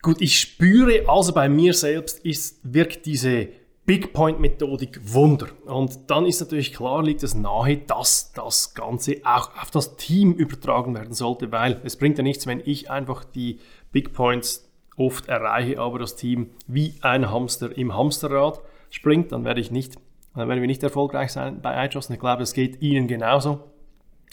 Gut, 0.02 0.20
ich 0.20 0.40
spüre 0.40 1.08
also 1.08 1.32
bei 1.32 1.48
mir 1.48 1.74
selbst, 1.74 2.24
ist, 2.24 2.58
wirkt 2.64 3.06
diese 3.06 3.48
Big 3.84 4.12
Point 4.12 4.40
Methodik 4.40 4.98
Wunder. 5.12 5.46
Und 5.64 6.10
dann 6.10 6.26
ist 6.26 6.40
natürlich 6.40 6.72
klar, 6.72 7.04
liegt 7.04 7.22
es 7.22 7.36
nahe, 7.36 7.76
dass 7.76 8.32
das 8.32 8.74
Ganze 8.74 9.18
auch 9.22 9.56
auf 9.62 9.70
das 9.70 9.96
Team 9.96 10.32
übertragen 10.32 10.92
werden 10.96 11.14
sollte, 11.14 11.52
weil 11.52 11.80
es 11.84 11.96
bringt 11.96 12.18
ja 12.18 12.24
nichts, 12.24 12.48
wenn 12.48 12.60
ich 12.64 12.90
einfach 12.90 13.22
die 13.22 13.60
Big 13.92 14.12
Points 14.12 14.68
oft 14.96 15.28
erreiche, 15.28 15.78
aber 15.78 16.00
das 16.00 16.16
Team 16.16 16.50
wie 16.66 16.94
ein 17.02 17.30
Hamster 17.30 17.76
im 17.76 17.94
Hamsterrad 17.94 18.60
springt, 18.90 19.32
dann 19.32 19.44
werde 19.44 19.60
ich 19.60 19.70
nicht, 19.70 19.96
dann 20.34 20.48
werden 20.48 20.60
wir 20.60 20.66
nicht 20.66 20.82
erfolgreich 20.82 21.32
sein 21.32 21.60
bei 21.60 21.84
iTrust. 21.84 22.10
Und 22.10 22.14
ich 22.14 22.20
glaube, 22.20 22.42
es 22.42 22.52
geht 22.52 22.82
Ihnen 22.82 23.08
genauso. 23.08 23.60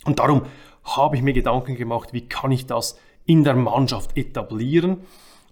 Und 0.05 0.19
darum 0.19 0.43
habe 0.83 1.15
ich 1.15 1.21
mir 1.21 1.33
Gedanken 1.33 1.75
gemacht, 1.75 2.13
wie 2.13 2.27
kann 2.27 2.51
ich 2.51 2.65
das 2.65 2.99
in 3.25 3.43
der 3.43 3.55
Mannschaft 3.55 4.17
etablieren. 4.17 4.97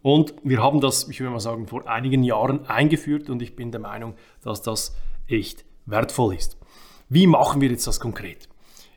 Und 0.02 0.34
wir 0.44 0.62
haben 0.62 0.82
das, 0.82 1.08
ich 1.10 1.20
würde 1.20 1.32
mal 1.32 1.40
sagen, 1.40 1.68
vor 1.68 1.88
einigen 1.88 2.24
Jahren 2.24 2.66
eingeführt 2.66 3.30
und 3.30 3.42
ich 3.42 3.56
bin 3.56 3.72
der 3.72 3.80
Meinung, 3.80 4.16
dass 4.44 4.62
das 4.62 4.96
echt 5.28 5.64
wertvoll 5.86 6.36
ist. 6.36 6.58
Wie 7.08 7.28
machen 7.28 7.62
wir 7.62 7.70
jetzt 7.70 7.88
das 7.88 8.00
konkret? 8.00 8.50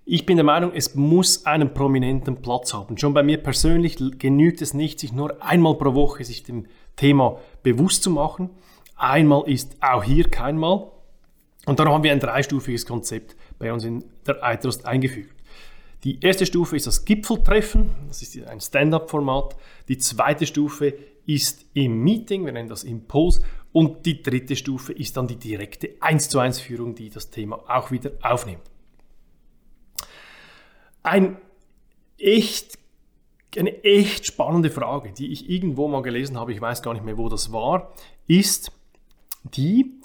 Ich 0.06 0.26
bin 0.26 0.36
der 0.36 0.44
Meinung, 0.44 0.72
es 0.74 0.94
muss 0.94 1.46
einen 1.46 1.72
prominenten 1.72 2.42
Platz 2.42 2.74
haben. 2.74 2.98
Schon 2.98 3.14
bei 3.14 3.22
mir 3.22 3.38
persönlich 3.38 3.96
genügt 4.18 4.60
es 4.60 4.74
nicht, 4.74 5.00
sich 5.00 5.12
nur 5.12 5.42
einmal 5.42 5.76
pro 5.76 5.94
Woche 5.94 6.24
sich 6.24 6.42
dem 6.42 6.66
Thema 6.96 7.38
bewusst 7.62 8.02
zu 8.02 8.10
machen. 8.10 8.50
Einmal 8.96 9.48
ist 9.48 9.76
auch 9.82 10.04
hier 10.04 10.28
kein 10.28 10.56
Mal. 10.56 10.90
Und 11.66 11.78
dann 11.78 11.88
haben 11.88 12.04
wir 12.04 12.12
ein 12.12 12.20
dreistufiges 12.20 12.86
Konzept 12.86 13.36
bei 13.58 13.72
uns 13.72 13.84
in 13.84 14.04
der 14.26 14.40
iTrust 14.42 14.86
eingefügt. 14.86 15.34
Die 16.04 16.20
erste 16.20 16.44
Stufe 16.44 16.76
ist 16.76 16.86
das 16.86 17.06
Gipfeltreffen, 17.06 17.90
das 18.08 18.20
ist 18.20 18.38
ein 18.46 18.60
Stand-up-Format. 18.60 19.56
Die 19.88 19.96
zweite 19.96 20.46
Stufe 20.46 20.94
ist 21.24 21.64
im 21.72 22.02
Meeting, 22.02 22.44
wir 22.44 22.52
nennen 22.52 22.68
das 22.68 22.84
Impuls. 22.84 23.40
Und 23.72 24.04
die 24.04 24.22
dritte 24.22 24.54
Stufe 24.54 24.92
ist 24.92 25.16
dann 25.16 25.26
die 25.26 25.36
direkte 25.36 25.96
1 26.00 26.28
zu 26.28 26.38
1 26.38 26.60
Führung, 26.60 26.94
die 26.94 27.08
das 27.08 27.30
Thema 27.30 27.64
auch 27.66 27.90
wieder 27.90 28.12
aufnimmt. 28.22 28.70
Ein 31.02 31.38
echt, 32.18 32.78
eine 33.56 33.82
echt 33.82 34.26
spannende 34.26 34.70
Frage, 34.70 35.12
die 35.12 35.32
ich 35.32 35.48
irgendwo 35.48 35.88
mal 35.88 36.02
gelesen 36.02 36.38
habe, 36.38 36.52
ich 36.52 36.60
weiß 36.60 36.82
gar 36.82 36.92
nicht 36.92 37.04
mehr, 37.04 37.18
wo 37.18 37.28
das 37.28 37.50
war, 37.50 37.92
ist 38.26 38.70
die, 39.44 40.00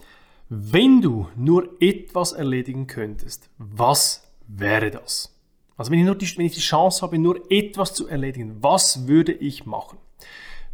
wenn 0.49 1.01
du 1.01 1.27
nur 1.35 1.69
etwas 1.79 2.33
erledigen 2.33 2.87
könntest, 2.87 3.49
was 3.57 4.27
wäre 4.47 4.91
das? 4.91 5.35
Also 5.77 5.91
wenn 5.91 5.99
ich, 5.99 6.05
nur 6.05 6.15
die, 6.15 6.37
wenn 6.37 6.45
ich 6.45 6.55
die 6.55 6.59
Chance 6.59 7.01
habe, 7.01 7.17
nur 7.17 7.39
etwas 7.49 7.93
zu 7.93 8.07
erledigen, 8.07 8.57
was 8.61 9.07
würde 9.07 9.31
ich 9.31 9.65
machen? 9.65 9.97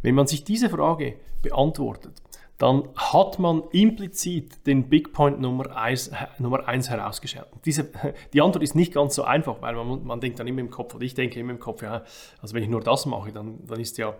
Wenn 0.02 0.14
man 0.14 0.26
sich 0.26 0.44
diese 0.44 0.68
Frage 0.68 1.16
beantwortet, 1.42 2.20
dann 2.58 2.88
hat 2.96 3.38
man 3.38 3.64
implizit 3.70 4.66
den 4.66 4.88
Big 4.88 5.12
Point 5.12 5.40
Nummer 5.40 5.76
1, 5.76 6.10
Nummer 6.38 6.66
1 6.66 6.88
herausgestellt. 6.88 7.46
Diese, 7.64 7.90
die 8.32 8.40
Antwort 8.40 8.62
ist 8.62 8.74
nicht 8.74 8.94
ganz 8.94 9.14
so 9.14 9.24
einfach, 9.24 9.60
weil 9.60 9.74
man, 9.74 10.04
man 10.04 10.20
denkt 10.20 10.38
dann 10.38 10.46
immer 10.46 10.60
im 10.60 10.70
Kopf, 10.70 10.94
oder 10.94 11.04
ich 11.04 11.14
denke 11.14 11.38
immer 11.38 11.52
im 11.52 11.60
Kopf, 11.60 11.82
ja, 11.82 12.02
also 12.40 12.54
wenn 12.54 12.62
ich 12.62 12.68
nur 12.68 12.80
das 12.80 13.04
mache, 13.06 13.30
dann, 13.30 13.58
dann 13.66 13.78
ist 13.78 13.98
ja, 13.98 14.16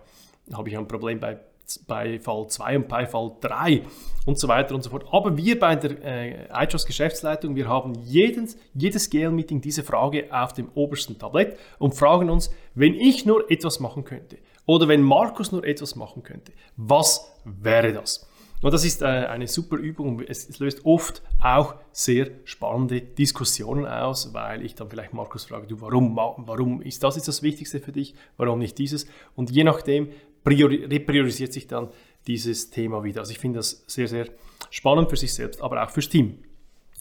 habe 0.53 0.69
ich 0.69 0.77
ein 0.77 0.87
Problem 0.87 1.19
bei 1.19 1.39
bei 1.87 2.19
Fall 2.19 2.47
2 2.47 2.77
und 2.77 2.87
bei 2.87 3.05
Fall 3.05 3.31
3 3.41 3.81
und 4.25 4.39
so 4.39 4.47
weiter 4.47 4.75
und 4.75 4.83
so 4.83 4.89
fort. 4.89 5.05
Aber 5.11 5.37
wir 5.37 5.59
bei 5.59 5.75
der 5.75 6.03
äh, 6.03 6.63
iTrust 6.63 6.87
Geschäftsleitung, 6.87 7.55
wir 7.55 7.67
haben 7.67 7.93
jedes, 8.03 8.57
jedes 8.73 9.09
GL-Meeting 9.09 9.61
diese 9.61 9.83
Frage 9.83 10.25
auf 10.31 10.53
dem 10.53 10.69
obersten 10.75 11.17
Tablett 11.17 11.57
und 11.79 11.95
fragen 11.95 12.29
uns, 12.29 12.49
wenn 12.75 12.93
ich 12.93 13.25
nur 13.25 13.49
etwas 13.51 13.79
machen 13.79 14.03
könnte 14.03 14.37
oder 14.65 14.87
wenn 14.87 15.01
Markus 15.01 15.51
nur 15.51 15.63
etwas 15.63 15.95
machen 15.95 16.23
könnte, 16.23 16.51
was 16.75 17.33
wäre 17.45 17.93
das? 17.93 18.27
Und 18.61 18.73
das 18.73 18.83
ist 18.83 19.03
äh, 19.03 19.05
eine 19.05 19.47
super 19.47 19.77
Übung. 19.77 20.21
Es, 20.21 20.49
es, 20.49 20.57
löst 20.57 20.83
oft 20.83 21.21
auch 21.41 21.75
sehr 21.91 22.31
spannende 22.43 23.01
Diskussionen 23.01 23.85
aus, 23.85 24.33
weil 24.33 24.65
ich 24.65 24.73
dann 24.73 24.89
vielleicht 24.89 25.13
Markus 25.13 25.45
frage, 25.45 25.67
du, 25.67 25.79
warum, 25.79 26.15
warum 26.15 26.81
ist 26.81 27.03
das 27.03 27.17
jetzt 27.17 27.27
das 27.27 27.43
Wichtigste 27.43 27.79
für 27.79 27.91
dich? 27.91 28.15
Warum 28.35 28.57
nicht 28.57 28.77
dieses? 28.79 29.05
Und 29.35 29.51
je 29.51 29.63
nachdem 29.63 30.09
repriorisiert 30.47 31.53
sich 31.53 31.67
dann 31.67 31.89
dieses 32.27 32.69
Thema 32.69 33.03
wieder. 33.03 33.21
Also 33.21 33.31
ich 33.31 33.39
finde 33.39 33.59
das 33.59 33.83
sehr, 33.87 34.07
sehr 34.07 34.27
spannend 34.69 35.09
für 35.09 35.17
sich 35.17 35.33
selbst, 35.33 35.61
aber 35.61 35.83
auch 35.83 35.91
fürs 35.91 36.09
Team. 36.09 36.39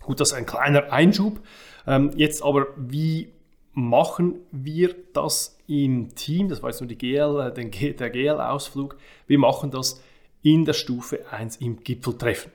Gut, 0.00 0.20
das 0.20 0.30
ist 0.30 0.34
ein 0.34 0.46
kleiner 0.46 0.92
Einschub. 0.92 1.40
Ähm, 1.86 2.10
jetzt 2.16 2.42
aber, 2.42 2.68
wie 2.76 3.32
machen 3.72 4.40
wir 4.52 4.94
das 5.12 5.58
im 5.66 6.14
Team? 6.14 6.48
Das 6.48 6.62
war 6.62 6.70
jetzt 6.70 6.80
nur 6.80 6.88
die 6.88 6.98
GL, 6.98 7.40
äh, 7.40 7.52
den, 7.52 7.70
der 7.96 8.10
GL-Ausflug. 8.10 8.96
Wir 9.26 9.38
machen 9.38 9.70
das 9.70 10.00
in 10.42 10.64
der 10.64 10.74
Stufe 10.74 11.26
1 11.30 11.56
im 11.56 11.80
Gipfeltreffen. 11.80 12.52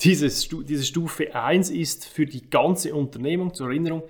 Dieses, 0.00 0.48
diese 0.48 0.84
Stufe 0.84 1.34
1 1.34 1.68
ist 1.70 2.06
für 2.06 2.24
die 2.24 2.48
ganze 2.48 2.94
Unternehmung 2.94 3.52
zur 3.52 3.68
Erinnerung. 3.68 4.02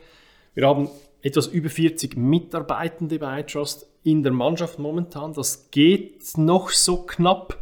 Wir 0.54 0.68
haben 0.68 0.88
etwas 1.22 1.46
über 1.46 1.68
40 1.68 2.16
Mitarbeitende 2.16 3.18
bei 3.18 3.40
iTrust 3.40 3.86
in 4.02 4.22
der 4.22 4.32
Mannschaft 4.32 4.78
momentan. 4.78 5.32
Das 5.32 5.70
geht 5.70 6.36
noch 6.36 6.70
so 6.70 7.02
knapp. 7.02 7.58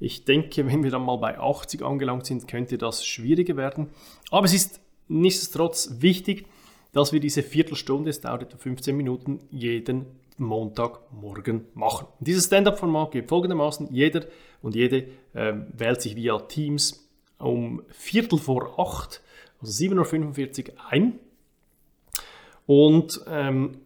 Ich 0.00 0.24
denke, 0.24 0.66
wenn 0.66 0.82
wir 0.82 0.90
dann 0.90 1.04
mal 1.04 1.16
bei 1.16 1.38
80 1.38 1.82
angelangt 1.82 2.26
sind, 2.26 2.48
könnte 2.48 2.78
das 2.78 3.06
schwieriger 3.06 3.56
werden. 3.56 3.90
Aber 4.30 4.46
es 4.46 4.54
ist 4.54 4.80
nichtsdestotrotz 5.08 5.96
wichtig, 6.00 6.46
dass 6.92 7.12
wir 7.12 7.20
diese 7.20 7.42
Viertelstunde, 7.42 8.10
es 8.10 8.20
dauert 8.20 8.42
etwa 8.42 8.56
15 8.56 8.96
Minuten, 8.96 9.40
jeden 9.50 10.06
Montagmorgen 10.36 11.66
machen. 11.74 12.06
Dieses 12.20 12.46
Stand-up-Format 12.46 13.12
geht 13.12 13.28
folgendermaßen: 13.28 13.88
Jeder 13.92 14.24
und 14.62 14.74
jede 14.74 15.08
äh, 15.32 15.54
wählt 15.72 16.02
sich 16.02 16.16
via 16.16 16.38
Teams 16.38 17.08
um 17.38 17.82
Viertel 17.90 18.38
vor 18.38 18.78
acht, 18.78 19.22
also 19.60 19.72
7.45 19.84 20.68
Uhr 20.68 20.74
ein. 20.88 21.18
Und 22.66 23.20
ähm, 23.28 23.78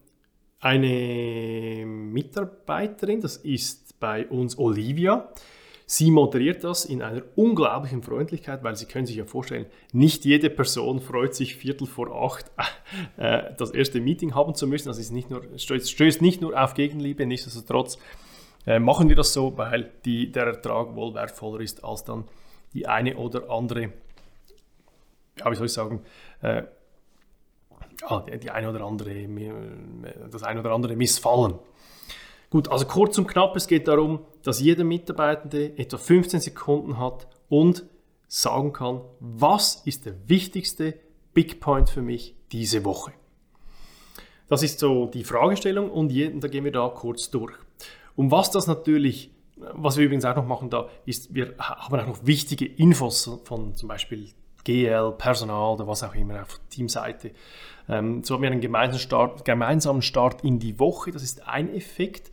eine 0.61 1.85
Mitarbeiterin, 1.87 3.21
das 3.21 3.37
ist 3.37 3.99
bei 4.01 4.27
uns 4.27 4.59
Olivia. 4.59 5.33
Sie 5.91 6.11
moderiert 6.11 6.65
das 6.65 6.85
in 6.85 7.01
einer 7.01 7.23
unglaublichen 7.35 8.03
Freundlichkeit, 8.03 8.63
weil 8.63 8.77
Sie 8.77 8.85
können 8.85 9.07
sich 9.07 9.17
ja 9.17 9.25
vorstellen, 9.25 9.65
nicht 9.93 10.27
jede 10.27 10.51
Person 10.51 11.01
freut 11.01 11.35
sich 11.35 11.57
Viertel 11.57 11.87
vor 11.87 12.15
acht 12.15 12.51
äh, 13.17 13.55
das 13.57 13.71
erste 13.71 14.01
Meeting 14.01 14.35
haben 14.35 14.55
zu 14.55 14.67
müssen. 14.67 14.89
Das 14.89 14.99
ist 14.99 15.13
nicht 15.13 15.31
nur, 15.31 15.43
stößt 15.57 16.21
nicht 16.21 16.43
nur 16.43 16.63
auf 16.63 16.75
Gegenliebe, 16.75 17.25
nichtsdestotrotz 17.25 17.99
äh, 18.67 18.79
machen 18.79 19.09
wir 19.09 19.17
das 19.17 19.33
so, 19.33 19.57
weil 19.57 19.91
die, 20.05 20.31
der 20.31 20.49
Ertrag 20.49 20.95
wohl 20.95 21.15
wertvoller 21.15 21.61
ist 21.61 21.83
als 21.83 22.05
dann 22.05 22.25
die 22.75 22.87
eine 22.87 23.17
oder 23.17 23.49
andere, 23.49 23.93
ja, 25.39 25.51
wie 25.51 25.55
soll 25.55 25.67
ich 25.67 25.73
sagen, 25.73 26.03
äh, 26.43 26.65
ja, 28.01 28.21
die, 28.21 28.51
eine 28.51 28.71
oder 28.71 28.85
andere, 28.85 29.29
das 30.31 30.43
eine 30.43 30.61
oder 30.61 30.73
andere 30.73 30.97
Missfallen. 30.97 31.55
Gut, 32.51 32.69
also 32.69 32.87
kurz 32.87 33.19
und 33.19 33.27
knapp, 33.27 33.57
es 33.57 33.67
geht 33.67 33.89
darum, 33.89 34.21
dass 34.43 34.61
jeder 34.61 34.85
Mitarbeitende 34.85 35.77
etwa 35.77 35.99
15 35.99 36.41
Sekunden 36.41 36.99
hat 36.99 37.27
und 37.49 37.85
sagen 38.27 38.73
kann, 38.73 39.03
was 39.21 39.83
ist 39.85 40.07
der 40.07 40.15
wichtigste 40.29 40.95
Big 41.35 41.61
Point 41.61 41.91
für 41.91 42.03
mich 42.03 42.35
diese 42.53 42.85
Woche. 42.85 43.13
Das 44.49 44.63
ist 44.63 44.79
so 44.79 45.07
die 45.07 45.25
Fragestellung 45.25 45.91
und 45.91 46.11
jeden, 46.11 46.41
da 46.41 46.49
gehen 46.49 46.65
wir 46.65 46.73
da 46.73 46.89
kurz 46.89 47.31
durch. 47.31 47.53
Und 48.17 48.31
was 48.31 48.51
das 48.51 48.67
natürlich, 48.67 49.31
was 49.57 49.99
wir 49.99 50.07
übrigens 50.07 50.25
auch 50.25 50.37
noch 50.37 50.47
machen 50.47 50.71
da, 50.71 50.89
ist, 51.05 51.35
wir 51.35 51.55
haben 51.59 52.01
auch 52.01 52.07
noch 52.07 52.27
wichtige 52.27 52.65
Infos 52.65 53.31
von 53.45 53.75
zum 53.75 53.89
Beispiel 53.89 54.31
GL, 54.69 55.15
Personal 55.17 55.75
oder 55.75 55.89
was 55.89 56.03
auch 56.03 56.15
immer 56.15 56.43
auf 56.43 56.61
Teamseite. 56.69 57.31
Ähm, 57.89 58.23
so 58.23 58.35
haben 58.35 58.43
wir 58.43 58.51
einen 58.51 58.61
gemeinsamen 58.61 59.01
Start, 59.01 59.45
gemeinsamen 59.47 60.03
Start 60.03 60.45
in 60.45 60.59
die 60.59 60.79
Woche, 60.79 61.11
das 61.11 61.23
ist 61.23 61.49
ein 61.49 61.75
Effekt. 61.75 62.31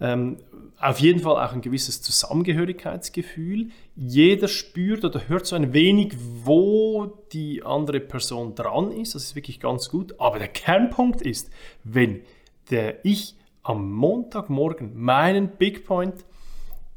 Ähm, 0.00 0.38
auf 0.78 1.00
jeden 1.00 1.20
Fall 1.20 1.44
auch 1.44 1.52
ein 1.52 1.60
gewisses 1.60 2.00
Zusammengehörigkeitsgefühl. 2.02 3.70
Jeder 3.96 4.48
spürt 4.48 5.04
oder 5.04 5.28
hört 5.28 5.46
so 5.46 5.56
ein 5.56 5.72
wenig, 5.72 6.14
wo 6.44 7.18
die 7.32 7.62
andere 7.64 8.00
Person 8.00 8.54
dran 8.54 8.92
ist. 8.92 9.14
Das 9.14 9.24
ist 9.24 9.34
wirklich 9.34 9.60
ganz 9.60 9.90
gut. 9.90 10.18
Aber 10.18 10.38
der 10.38 10.48
Kernpunkt 10.48 11.22
ist, 11.22 11.50
wenn 11.84 12.22
der 12.70 13.04
ich 13.04 13.36
am 13.62 13.92
Montagmorgen 13.92 15.00
meinen 15.00 15.56
Big 15.56 15.84
Point 15.84 16.24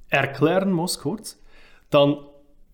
erklären 0.10 0.72
muss, 0.72 1.00
kurz, 1.00 1.40
dann 1.92 2.18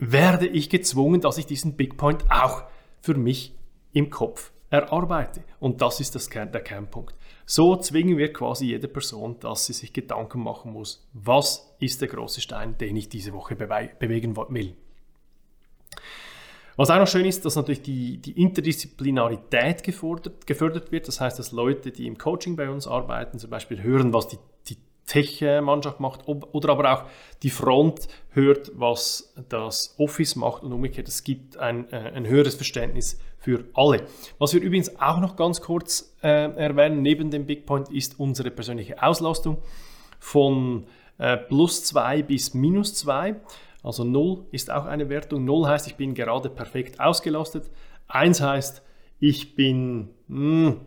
werde 0.01 0.47
ich 0.47 0.69
gezwungen, 0.69 1.21
dass 1.21 1.37
ich 1.37 1.45
diesen 1.45 1.75
Big 1.77 1.95
Point 1.95 2.25
auch 2.29 2.63
für 3.01 3.13
mich 3.13 3.55
im 3.93 4.09
Kopf 4.09 4.51
erarbeite. 4.71 5.43
Und 5.59 5.81
das 5.81 5.99
ist 5.99 6.15
das 6.15 6.29
Kern, 6.29 6.51
der 6.51 6.61
Kernpunkt. 6.61 7.15
So 7.45 7.75
zwingen 7.75 8.17
wir 8.17 8.33
quasi 8.33 8.65
jede 8.65 8.87
Person, 8.87 9.39
dass 9.39 9.67
sie 9.67 9.73
sich 9.73 9.93
Gedanken 9.93 10.41
machen 10.41 10.73
muss, 10.73 11.07
was 11.13 11.75
ist 11.79 12.01
der 12.01 12.07
große 12.07 12.41
Stein, 12.41 12.77
den 12.79 12.95
ich 12.95 13.09
diese 13.09 13.31
Woche 13.33 13.55
bewegen 13.55 14.35
will. 14.35 14.75
Was 16.77 16.89
auch 16.89 16.97
noch 16.97 17.07
schön 17.07 17.25
ist, 17.25 17.45
dass 17.45 17.55
natürlich 17.55 17.83
die, 17.83 18.17
die 18.17 18.41
Interdisziplinarität 18.41 19.83
gefordert, 19.83 20.47
gefördert 20.47 20.91
wird. 20.91 21.07
Das 21.07 21.21
heißt, 21.21 21.37
dass 21.37 21.51
Leute, 21.51 21.91
die 21.91 22.07
im 22.07 22.17
Coaching 22.17 22.55
bei 22.55 22.69
uns 22.69 22.87
arbeiten, 22.87 23.37
zum 23.37 23.51
Beispiel 23.51 23.83
hören, 23.83 24.13
was 24.13 24.29
die, 24.29 24.37
die 24.67 24.77
Tech-Mannschaft 25.11 25.99
macht 25.99 26.27
oder 26.27 26.69
aber 26.69 26.93
auch 26.93 27.03
die 27.43 27.49
Front 27.49 28.07
hört, 28.29 28.71
was 28.75 29.33
das 29.49 29.93
Office 29.97 30.37
macht 30.37 30.63
und 30.63 30.71
umgekehrt, 30.71 31.09
es 31.09 31.23
gibt 31.23 31.57
ein, 31.57 31.91
äh, 31.91 32.13
ein 32.15 32.25
höheres 32.25 32.55
Verständnis 32.55 33.19
für 33.37 33.65
alle. 33.73 34.05
Was 34.39 34.53
wir 34.53 34.61
übrigens 34.61 35.01
auch 35.01 35.19
noch 35.19 35.35
ganz 35.35 35.59
kurz 35.59 36.15
äh, 36.23 36.27
erwähnen, 36.55 37.01
neben 37.01 37.29
dem 37.29 37.45
Big 37.45 37.65
Point, 37.65 37.89
ist 37.89 38.19
unsere 38.19 38.51
persönliche 38.51 39.03
Auslastung 39.03 39.57
von 40.19 40.85
äh, 41.17 41.35
plus 41.35 41.83
2 41.83 42.23
bis 42.23 42.53
minus 42.53 42.93
2. 42.95 43.35
Also 43.83 44.05
0 44.05 44.45
ist 44.51 44.71
auch 44.71 44.85
eine 44.85 45.09
Wertung. 45.09 45.43
0 45.43 45.67
heißt, 45.67 45.87
ich 45.87 45.95
bin 45.95 46.13
gerade 46.13 46.49
perfekt 46.49 47.01
ausgelastet. 47.01 47.69
1 48.07 48.39
heißt, 48.39 48.81
ich 49.19 49.55
bin, 49.55 50.09
mh, 50.27 50.69
hm, 50.69 50.81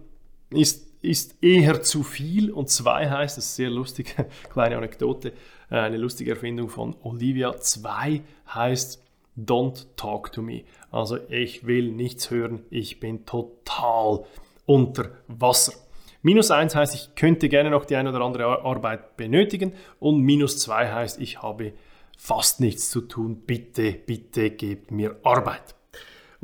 ist, 0.50 0.83
ist 1.04 1.42
eher 1.42 1.82
zu 1.82 2.02
viel. 2.02 2.50
Und 2.50 2.68
2 2.68 3.10
heißt, 3.10 3.36
das 3.36 3.44
ist 3.46 3.56
sehr 3.56 3.70
lustig, 3.70 4.16
kleine 4.50 4.76
Anekdote, 4.76 5.32
äh, 5.70 5.76
eine 5.76 5.96
lustige 5.96 6.30
Erfindung 6.30 6.68
von 6.68 6.96
Olivia. 7.02 7.56
2 7.56 8.22
heißt, 8.52 9.02
don't 9.38 9.86
talk 9.96 10.32
to 10.32 10.42
me. 10.42 10.62
Also 10.90 11.18
ich 11.28 11.66
will 11.66 11.90
nichts 11.90 12.30
hören, 12.30 12.64
ich 12.70 13.00
bin 13.00 13.26
total 13.26 14.24
unter 14.66 15.10
Wasser. 15.28 15.74
Minus 16.22 16.50
1 16.50 16.74
heißt, 16.74 16.94
ich 16.94 17.14
könnte 17.16 17.48
gerne 17.48 17.70
noch 17.70 17.84
die 17.84 17.96
eine 17.96 18.08
oder 18.08 18.22
andere 18.22 18.64
Arbeit 18.64 19.16
benötigen 19.16 19.74
und 20.00 20.20
minus 20.20 20.58
2 20.58 20.92
heißt, 20.92 21.20
ich 21.20 21.42
habe 21.42 21.72
fast 22.16 22.60
nichts 22.60 22.88
zu 22.88 23.02
tun, 23.02 23.42
bitte, 23.44 23.92
bitte 23.92 24.50
gebt 24.50 24.90
mir 24.90 25.16
Arbeit. 25.22 25.74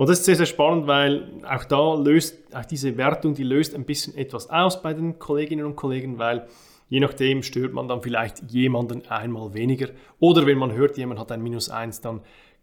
Und 0.01 0.09
das 0.09 0.21
ist 0.21 0.25
sehr, 0.25 0.37
sehr 0.37 0.47
spannend, 0.47 0.87
weil 0.87 1.43
auch 1.47 1.65
da 1.65 1.93
löst, 1.93 2.57
auch 2.57 2.65
diese 2.65 2.97
Wertung, 2.97 3.35
die 3.35 3.43
löst 3.43 3.75
ein 3.75 3.85
bisschen 3.85 4.17
etwas 4.17 4.49
aus 4.49 4.81
bei 4.81 4.95
den 4.95 5.19
Kolleginnen 5.19 5.67
und 5.67 5.77
Kollegen, 5.77 6.19
weil 6.19 6.49
je 6.89 7.01
nachdem 7.01 7.43
stört 7.43 7.75
man 7.75 7.87
dann 7.87 8.01
vielleicht 8.01 8.51
jemanden 8.51 9.07
einmal 9.09 9.53
weniger. 9.53 9.89
Oder 10.19 10.47
wenn 10.47 10.57
man 10.57 10.73
hört, 10.73 10.97
jemand 10.97 11.21
hat 11.21 11.31
ein 11.33 11.43
Minus 11.43 11.69
1, 11.69 12.01
dann 12.01 12.23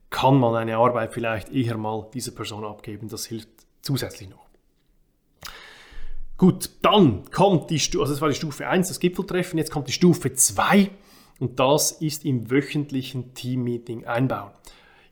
kann 0.09 0.39
man 0.39 0.55
eine 0.55 0.77
Arbeit 0.77 1.13
vielleicht 1.13 1.53
eher 1.53 1.77
mal 1.77 2.09
dieser 2.11 2.31
Person 2.31 2.65
abgeben. 2.65 3.07
Das 3.07 3.27
hilft 3.27 3.49
zusätzlich 3.83 4.31
noch. 4.31 4.47
Gut, 6.37 6.71
dann 6.81 7.29
kommt 7.29 7.69
die 7.69 7.77
Stufe, 7.77 8.01
also 8.01 8.13
das 8.13 8.21
war 8.21 8.29
die 8.29 8.35
Stufe 8.35 8.67
1, 8.67 8.87
das 8.87 8.99
Gipfeltreffen, 8.99 9.59
jetzt 9.59 9.69
kommt 9.69 9.87
die 9.87 9.93
Stufe 9.93 10.33
2 10.33 10.89
und 11.39 11.59
das 11.59 11.91
ist 11.91 12.25
im 12.25 12.49
wöchentlichen 12.49 13.35
Teammeeting 13.35 14.05
einbauen. 14.05 14.49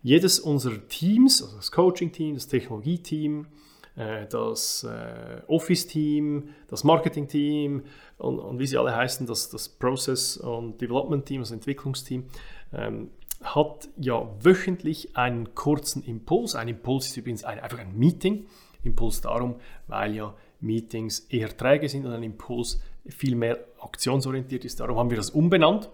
Jedes 0.05 0.39
unserer 0.39 0.87
Teams, 0.87 1.41
also 1.41 1.55
das 1.55 1.71
Coaching-Team, 1.71 2.35
das 2.35 2.45
Technologie-Team, 2.45 3.47
äh, 3.95 4.27
das 4.27 4.83
äh, 4.83 5.41
Office-Team, 5.47 6.49
das 6.67 6.83
Marketing-Team 6.83 7.81
und, 8.19 8.37
und, 8.37 8.59
wie 8.59 8.67
sie 8.67 8.77
alle 8.77 8.95
heißen, 8.95 9.25
das, 9.25 9.49
das 9.49 9.67
Process- 9.67 10.37
und 10.37 10.79
Development-Team, 10.79 11.41
das 11.41 11.49
Entwicklungsteam, 11.49 12.25
ähm, 12.71 13.09
hat 13.41 13.89
ja 13.97 14.29
wöchentlich 14.43 15.17
einen 15.17 15.55
kurzen 15.55 16.03
Impuls. 16.03 16.53
Ein 16.53 16.67
Impuls 16.67 17.07
ist 17.07 17.17
übrigens 17.17 17.43
ein, 17.43 17.59
einfach 17.59 17.79
ein 17.79 17.97
Meeting. 17.97 18.45
Impuls 18.83 19.21
darum, 19.21 19.55
weil 19.87 20.13
ja 20.13 20.35
Meetings 20.59 21.21
eher 21.31 21.57
träge 21.57 21.89
sind 21.89 22.05
und 22.05 22.11
ein 22.11 22.21
Impuls 22.21 22.79
viel 23.07 23.33
mehr 23.33 23.57
aktionsorientiert 23.79 24.65
ist. 24.65 24.79
Darum 24.79 24.99
haben 24.99 25.09
wir 25.09 25.17
das 25.17 25.31
umbenannt. 25.31 25.89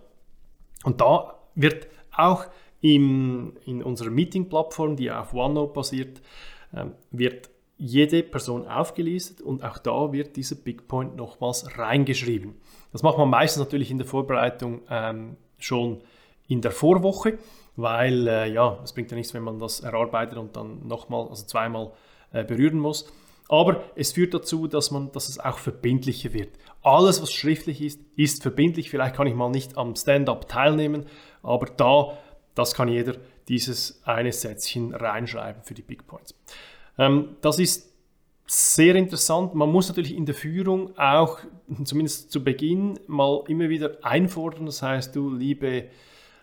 Und 0.83 0.99
da 0.99 1.39
wird 1.55 1.87
auch 2.11 2.47
im, 2.81 3.53
in 3.65 3.83
unserer 3.83 4.09
Meeting-Plattform, 4.09 4.95
die 4.95 5.11
auf 5.11 5.33
OneNote 5.33 5.73
basiert, 5.73 6.21
ähm, 6.73 6.93
wird 7.11 7.49
jede 7.77 8.21
Person 8.21 8.67
aufgelistet 8.67 9.41
und 9.41 9.63
auch 9.63 9.79
da 9.79 10.11
wird 10.11 10.35
dieser 10.35 10.55
Big 10.55 10.87
Point 10.87 11.15
nochmals 11.15 11.77
reingeschrieben. 11.77 12.55
Das 12.91 13.01
macht 13.01 13.17
man 13.17 13.29
meistens 13.29 13.63
natürlich 13.63 13.89
in 13.89 13.97
der 13.97 14.05
Vorbereitung 14.05 14.81
ähm, 14.89 15.37
schon 15.57 16.01
in 16.47 16.61
der 16.61 16.71
Vorwoche, 16.71 17.39
weil 17.75 18.27
äh, 18.27 18.53
ja, 18.53 18.79
es 18.83 18.93
bringt 18.93 19.09
ja 19.09 19.17
nichts, 19.17 19.33
wenn 19.33 19.43
man 19.43 19.57
das 19.57 19.79
erarbeitet 19.79 20.37
und 20.37 20.55
dann 20.55 20.87
nochmal, 20.87 21.27
also 21.29 21.45
zweimal 21.45 21.91
äh, 22.33 22.43
berühren 22.43 22.77
muss. 22.77 23.11
Aber 23.49 23.83
es 23.95 24.13
führt 24.13 24.33
dazu, 24.33 24.67
dass, 24.67 24.91
man, 24.91 25.11
dass 25.11 25.27
es 25.27 25.39
auch 25.39 25.57
verbindlicher 25.57 26.33
wird. 26.33 26.57
Alles, 26.83 27.21
was 27.21 27.33
schriftlich 27.33 27.81
ist, 27.81 27.99
ist 28.15 28.43
verbindlich. 28.43 28.89
Vielleicht 28.89 29.15
kann 29.15 29.27
ich 29.27 29.35
mal 29.35 29.49
nicht 29.49 29.77
am 29.77 29.95
Stand-up 29.95 30.47
teilnehmen, 30.47 31.05
aber 31.41 31.65
da 31.65 32.17
das 32.55 32.73
kann 32.73 32.87
jeder 32.87 33.15
dieses 33.47 34.01
eine 34.05 34.31
Sätzchen 34.31 34.93
reinschreiben 34.93 35.63
für 35.63 35.73
die 35.73 35.81
Big 35.81 36.07
Points. 36.07 36.33
Ähm, 36.97 37.35
das 37.41 37.59
ist 37.59 37.91
sehr 38.45 38.95
interessant. 38.95 39.55
Man 39.55 39.71
muss 39.71 39.87
natürlich 39.87 40.15
in 40.15 40.25
der 40.25 40.35
Führung 40.35 40.97
auch, 40.97 41.39
zumindest 41.83 42.31
zu 42.31 42.43
Beginn, 42.43 42.99
mal 43.07 43.43
immer 43.47 43.69
wieder 43.69 43.97
einfordern. 44.01 44.65
Das 44.65 44.81
heißt, 44.81 45.15
du 45.15 45.33
liebe, 45.33 45.85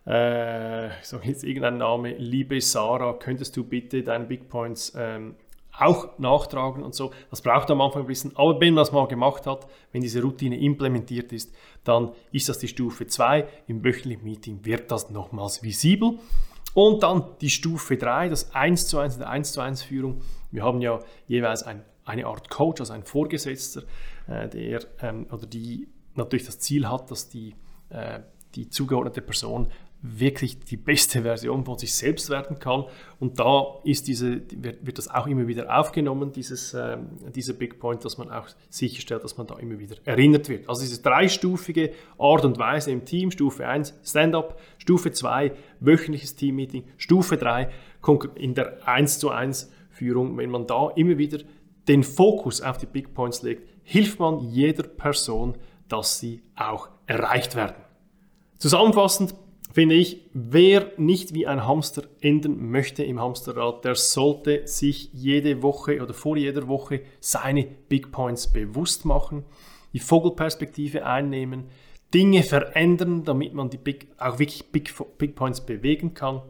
äh, 0.07 0.87
ich 0.87 1.05
sage 1.05 1.29
jetzt 1.29 1.45
irgendeinen 1.45 1.79
Namen, 1.79 2.15
liebe 2.19 2.61
Sarah, 2.61 3.13
könntest 3.13 3.57
du 3.57 3.65
bitte 3.65 4.03
deine 4.03 4.25
Big 4.25 4.49
Points 4.49 4.95
ähm, 4.97 5.35
auch 5.81 6.19
nachtragen 6.19 6.83
und 6.83 6.95
so. 6.95 7.13
Das 7.31 7.43
braucht 7.43 7.71
am 7.71 7.81
Anfang 7.81 8.03
ein 8.03 8.07
bisschen. 8.07 8.37
Aber 8.37 8.61
wenn 8.61 8.75
man 8.75 8.83
es 8.83 8.93
mal 8.93 9.07
gemacht 9.07 9.47
hat, 9.47 9.67
wenn 9.93 10.03
diese 10.03 10.23
Routine 10.23 10.59
implementiert 10.59 11.33
ist, 11.33 11.55
dann 11.85 12.13
ist 12.33 12.49
das 12.49 12.59
die 12.59 12.69
Stufe 12.69 13.07
2. 13.07 13.47
Im 13.67 13.85
wöchentlichen 13.85 14.25
Meeting 14.25 14.65
wird 14.65 14.91
das 14.91 15.11
nochmals 15.11 15.63
visibel. 15.63 16.19
Und 16.75 17.03
dann 17.03 17.25
die 17.41 17.51
Stufe 17.51 17.97
3, 17.97 18.29
das 18.29 18.55
1 18.55 18.89
zu 18.89 18.99
1 18.99 19.15
in 19.15 19.21
der 19.21 19.31
1 19.31 19.53
zu 19.53 19.61
1 19.61 19.83
Führung. 19.83 20.21
Wir 20.51 20.63
haben 20.63 20.81
ja 20.81 21.01
jeweils 21.27 21.63
ein, 21.63 21.85
eine 22.05 22.27
Art 22.27 22.51
Coach, 22.51 22.81
also 22.81 22.93
ein 22.93 23.05
Vorgesetzter, 23.05 23.83
äh, 24.27 24.49
der 24.49 24.81
ähm, 25.01 25.27
oder 25.31 25.47
die 25.47 25.89
natürlich 26.15 26.47
das 26.47 26.59
Ziel 26.59 26.89
hat, 26.89 27.11
dass 27.11 27.29
die, 27.29 27.55
äh, 27.89 28.21
die 28.55 28.69
zugeordnete 28.69 29.23
Person 29.23 29.69
wirklich 30.01 30.61
die 30.61 30.77
beste 30.77 31.23
Version 31.23 31.65
von 31.65 31.77
sich 31.77 31.93
selbst 31.93 32.31
werden 32.31 32.59
kann. 32.61 32.85
Und 33.19 33.41
da 33.41 33.81
ist 33.83 34.07
diese, 34.07 34.43
wird, 34.55 34.87
wird 34.87 34.99
das 34.99 35.09
auch 35.09 35.27
immer 35.27 35.49
wieder 35.49 35.77
aufgenommen, 35.77 36.31
dieses, 36.33 36.73
äh, 36.73 36.99
dieser 37.35 37.53
Big 37.55 37.81
Point, 37.81 38.05
dass 38.05 38.17
man 38.17 38.31
auch 38.31 38.47
sicherstellt, 38.71 39.25
dass 39.25 39.37
man 39.37 39.49
da 39.49 39.57
immer 39.59 39.79
wieder 39.79 39.97
erinnert 40.05 40.49
wird. 40.49 40.69
Also 40.69 40.83
diese 40.83 41.03
dreistufige 41.03 41.93
Art 42.17 42.45
und 42.45 42.59
Weise 42.59 42.93
im 42.93 43.05
Team, 43.05 43.33
Stufe 43.33 43.67
1 43.67 43.95
Stand-up, 44.05 44.61
Stufe 44.79 45.11
2 45.11 45.53
wöchentliches 45.81 46.37
Team-Meeting, 46.37 46.85
Stufe 46.97 47.37
3 47.37 47.69
in 48.37 48.55
der 48.55 48.87
1 48.87 49.19
zu 49.19 49.31
1 49.31 49.73
Führung, 49.91 50.39
wenn 50.39 50.51
man 50.51 50.69
da 50.69 50.91
immer 50.95 51.19
wieder 51.19 51.39
den 51.89 52.05
Fokus 52.05 52.61
auf 52.61 52.79
die 52.79 52.87
Big 52.87 53.15
Points 53.15 53.43
legt, 53.43 53.69
hilft 53.83 54.21
man 54.21 54.39
jeder 54.39 54.85
Person, 54.85 55.57
dass 55.89 56.21
sie 56.21 56.43
auch 56.55 56.89
erreicht 57.07 57.57
werden. 57.57 57.77
Zusammenfassend, 58.59 59.35
finde 59.79 59.95
ich, 59.95 60.23
wer 60.33 60.91
nicht 60.97 61.35
wie 61.35 61.47
ein 61.47 61.65
Hamster 61.65 62.03
enden 62.21 62.73
möchte 62.73 63.05
im 63.05 63.21
Hamsterrad, 63.21 63.85
der 63.85 63.95
sollte 63.95 64.67
sich 64.67 65.11
jede 65.13 65.63
Woche 65.63 66.03
oder 66.03 66.15
vor 66.15 66.37
jeder 66.37 66.67
Woche 66.67 67.03
seine 67.21 67.65
Big 67.89 68.11
Points 68.11 68.53
bewusst 68.53 69.05
machen, 69.05 69.45
die 69.93 70.01
Vogelperspektive 70.01 71.07
einnehmen, 71.07 71.67
Dinge 72.13 72.43
verändern, 72.43 73.23
damit 73.23 73.55
man 73.55 73.71
die 73.71 73.77
Big, 73.77 74.09
auch 74.19 74.41
wirklich 74.41 74.73
Big, 74.73 74.93
Big 75.17 75.37
Points 75.37 75.65
bewegen 75.65 76.13
kann. 76.13 76.43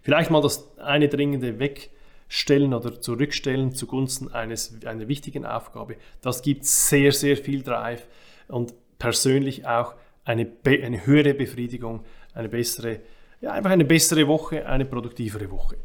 Vielleicht 0.00 0.30
mal 0.30 0.40
das 0.40 0.78
eine 0.78 1.10
dringende 1.10 1.58
wegstellen 1.58 2.72
oder 2.72 3.02
zurückstellen 3.02 3.74
zugunsten 3.74 4.32
eines, 4.32 4.82
einer 4.86 5.08
wichtigen 5.08 5.44
Aufgabe. 5.44 5.96
Das 6.22 6.40
gibt 6.40 6.64
sehr, 6.64 7.12
sehr 7.12 7.36
viel 7.36 7.62
Drive 7.62 8.08
und 8.48 8.72
persönlich 8.98 9.66
auch 9.66 9.94
eine, 10.28 10.46
eine 10.66 11.06
höhere 11.06 11.32
Befriedigung, 11.32 12.04
eine 12.34 12.48
bessere, 12.48 13.00
ja, 13.40 13.52
einfach 13.52 13.70
eine 13.70 13.84
bessere 13.84 14.28
Woche, 14.28 14.66
eine 14.66 14.84
produktivere 14.84 15.50
Woche. 15.50 15.76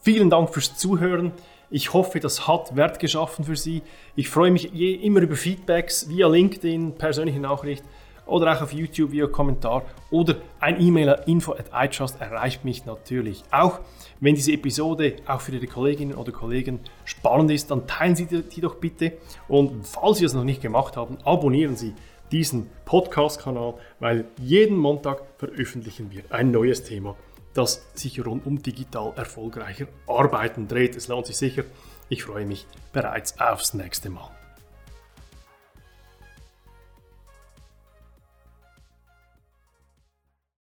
Vielen 0.00 0.30
Dank 0.30 0.50
fürs 0.54 0.76
Zuhören. 0.76 1.32
Ich 1.68 1.92
hoffe, 1.92 2.20
das 2.20 2.46
hat 2.46 2.76
Wert 2.76 3.00
geschaffen 3.00 3.44
für 3.44 3.56
Sie. 3.56 3.82
Ich 4.14 4.30
freue 4.30 4.52
mich 4.52 4.72
immer 4.72 5.20
über 5.20 5.34
Feedbacks 5.34 6.08
via 6.08 6.28
LinkedIn, 6.28 6.94
persönliche 6.94 7.40
Nachricht 7.40 7.84
oder 8.28 8.56
auch 8.56 8.62
auf 8.62 8.72
YouTube 8.72 9.12
via 9.12 9.26
Kommentar 9.26 9.82
oder 10.10 10.36
ein 10.60 10.80
E-Mail 10.80 11.10
an 11.10 11.22
info 11.26 11.52
at 11.52 11.70
iTrust 11.72 12.20
erreicht 12.20 12.64
mich 12.64 12.86
natürlich 12.86 13.42
auch. 13.50 13.80
Wenn 14.20 14.34
diese 14.34 14.52
Episode 14.52 15.16
auch 15.26 15.40
für 15.40 15.52
Ihre 15.52 15.66
Kolleginnen 15.66 16.14
oder 16.14 16.32
Kollegen 16.32 16.80
spannend 17.04 17.50
ist, 17.50 17.70
dann 17.70 17.86
teilen 17.86 18.16
Sie 18.16 18.26
die 18.26 18.60
doch 18.60 18.76
bitte 18.76 19.14
und 19.48 19.86
falls 19.86 20.18
Sie 20.18 20.24
es 20.24 20.34
noch 20.34 20.44
nicht 20.44 20.62
gemacht 20.62 20.96
haben, 20.96 21.18
abonnieren 21.24 21.76
Sie 21.76 21.94
diesen 22.30 22.68
Podcast-Kanal, 22.84 23.74
weil 24.00 24.26
jeden 24.36 24.76
Montag 24.76 25.22
veröffentlichen 25.38 26.10
wir 26.10 26.22
ein 26.30 26.50
neues 26.50 26.84
Thema, 26.84 27.16
das 27.54 27.88
sich 27.94 28.24
rund 28.24 28.46
um 28.46 28.62
digital 28.62 29.12
erfolgreicher 29.16 29.86
Arbeiten 30.06 30.68
dreht. 30.68 30.96
Es 30.96 31.08
lohnt 31.08 31.26
sich 31.26 31.36
sicher. 31.36 31.64
Ich 32.08 32.24
freue 32.24 32.46
mich 32.46 32.66
bereits 32.92 33.40
aufs 33.40 33.74
nächste 33.74 34.10
Mal. 34.10 34.37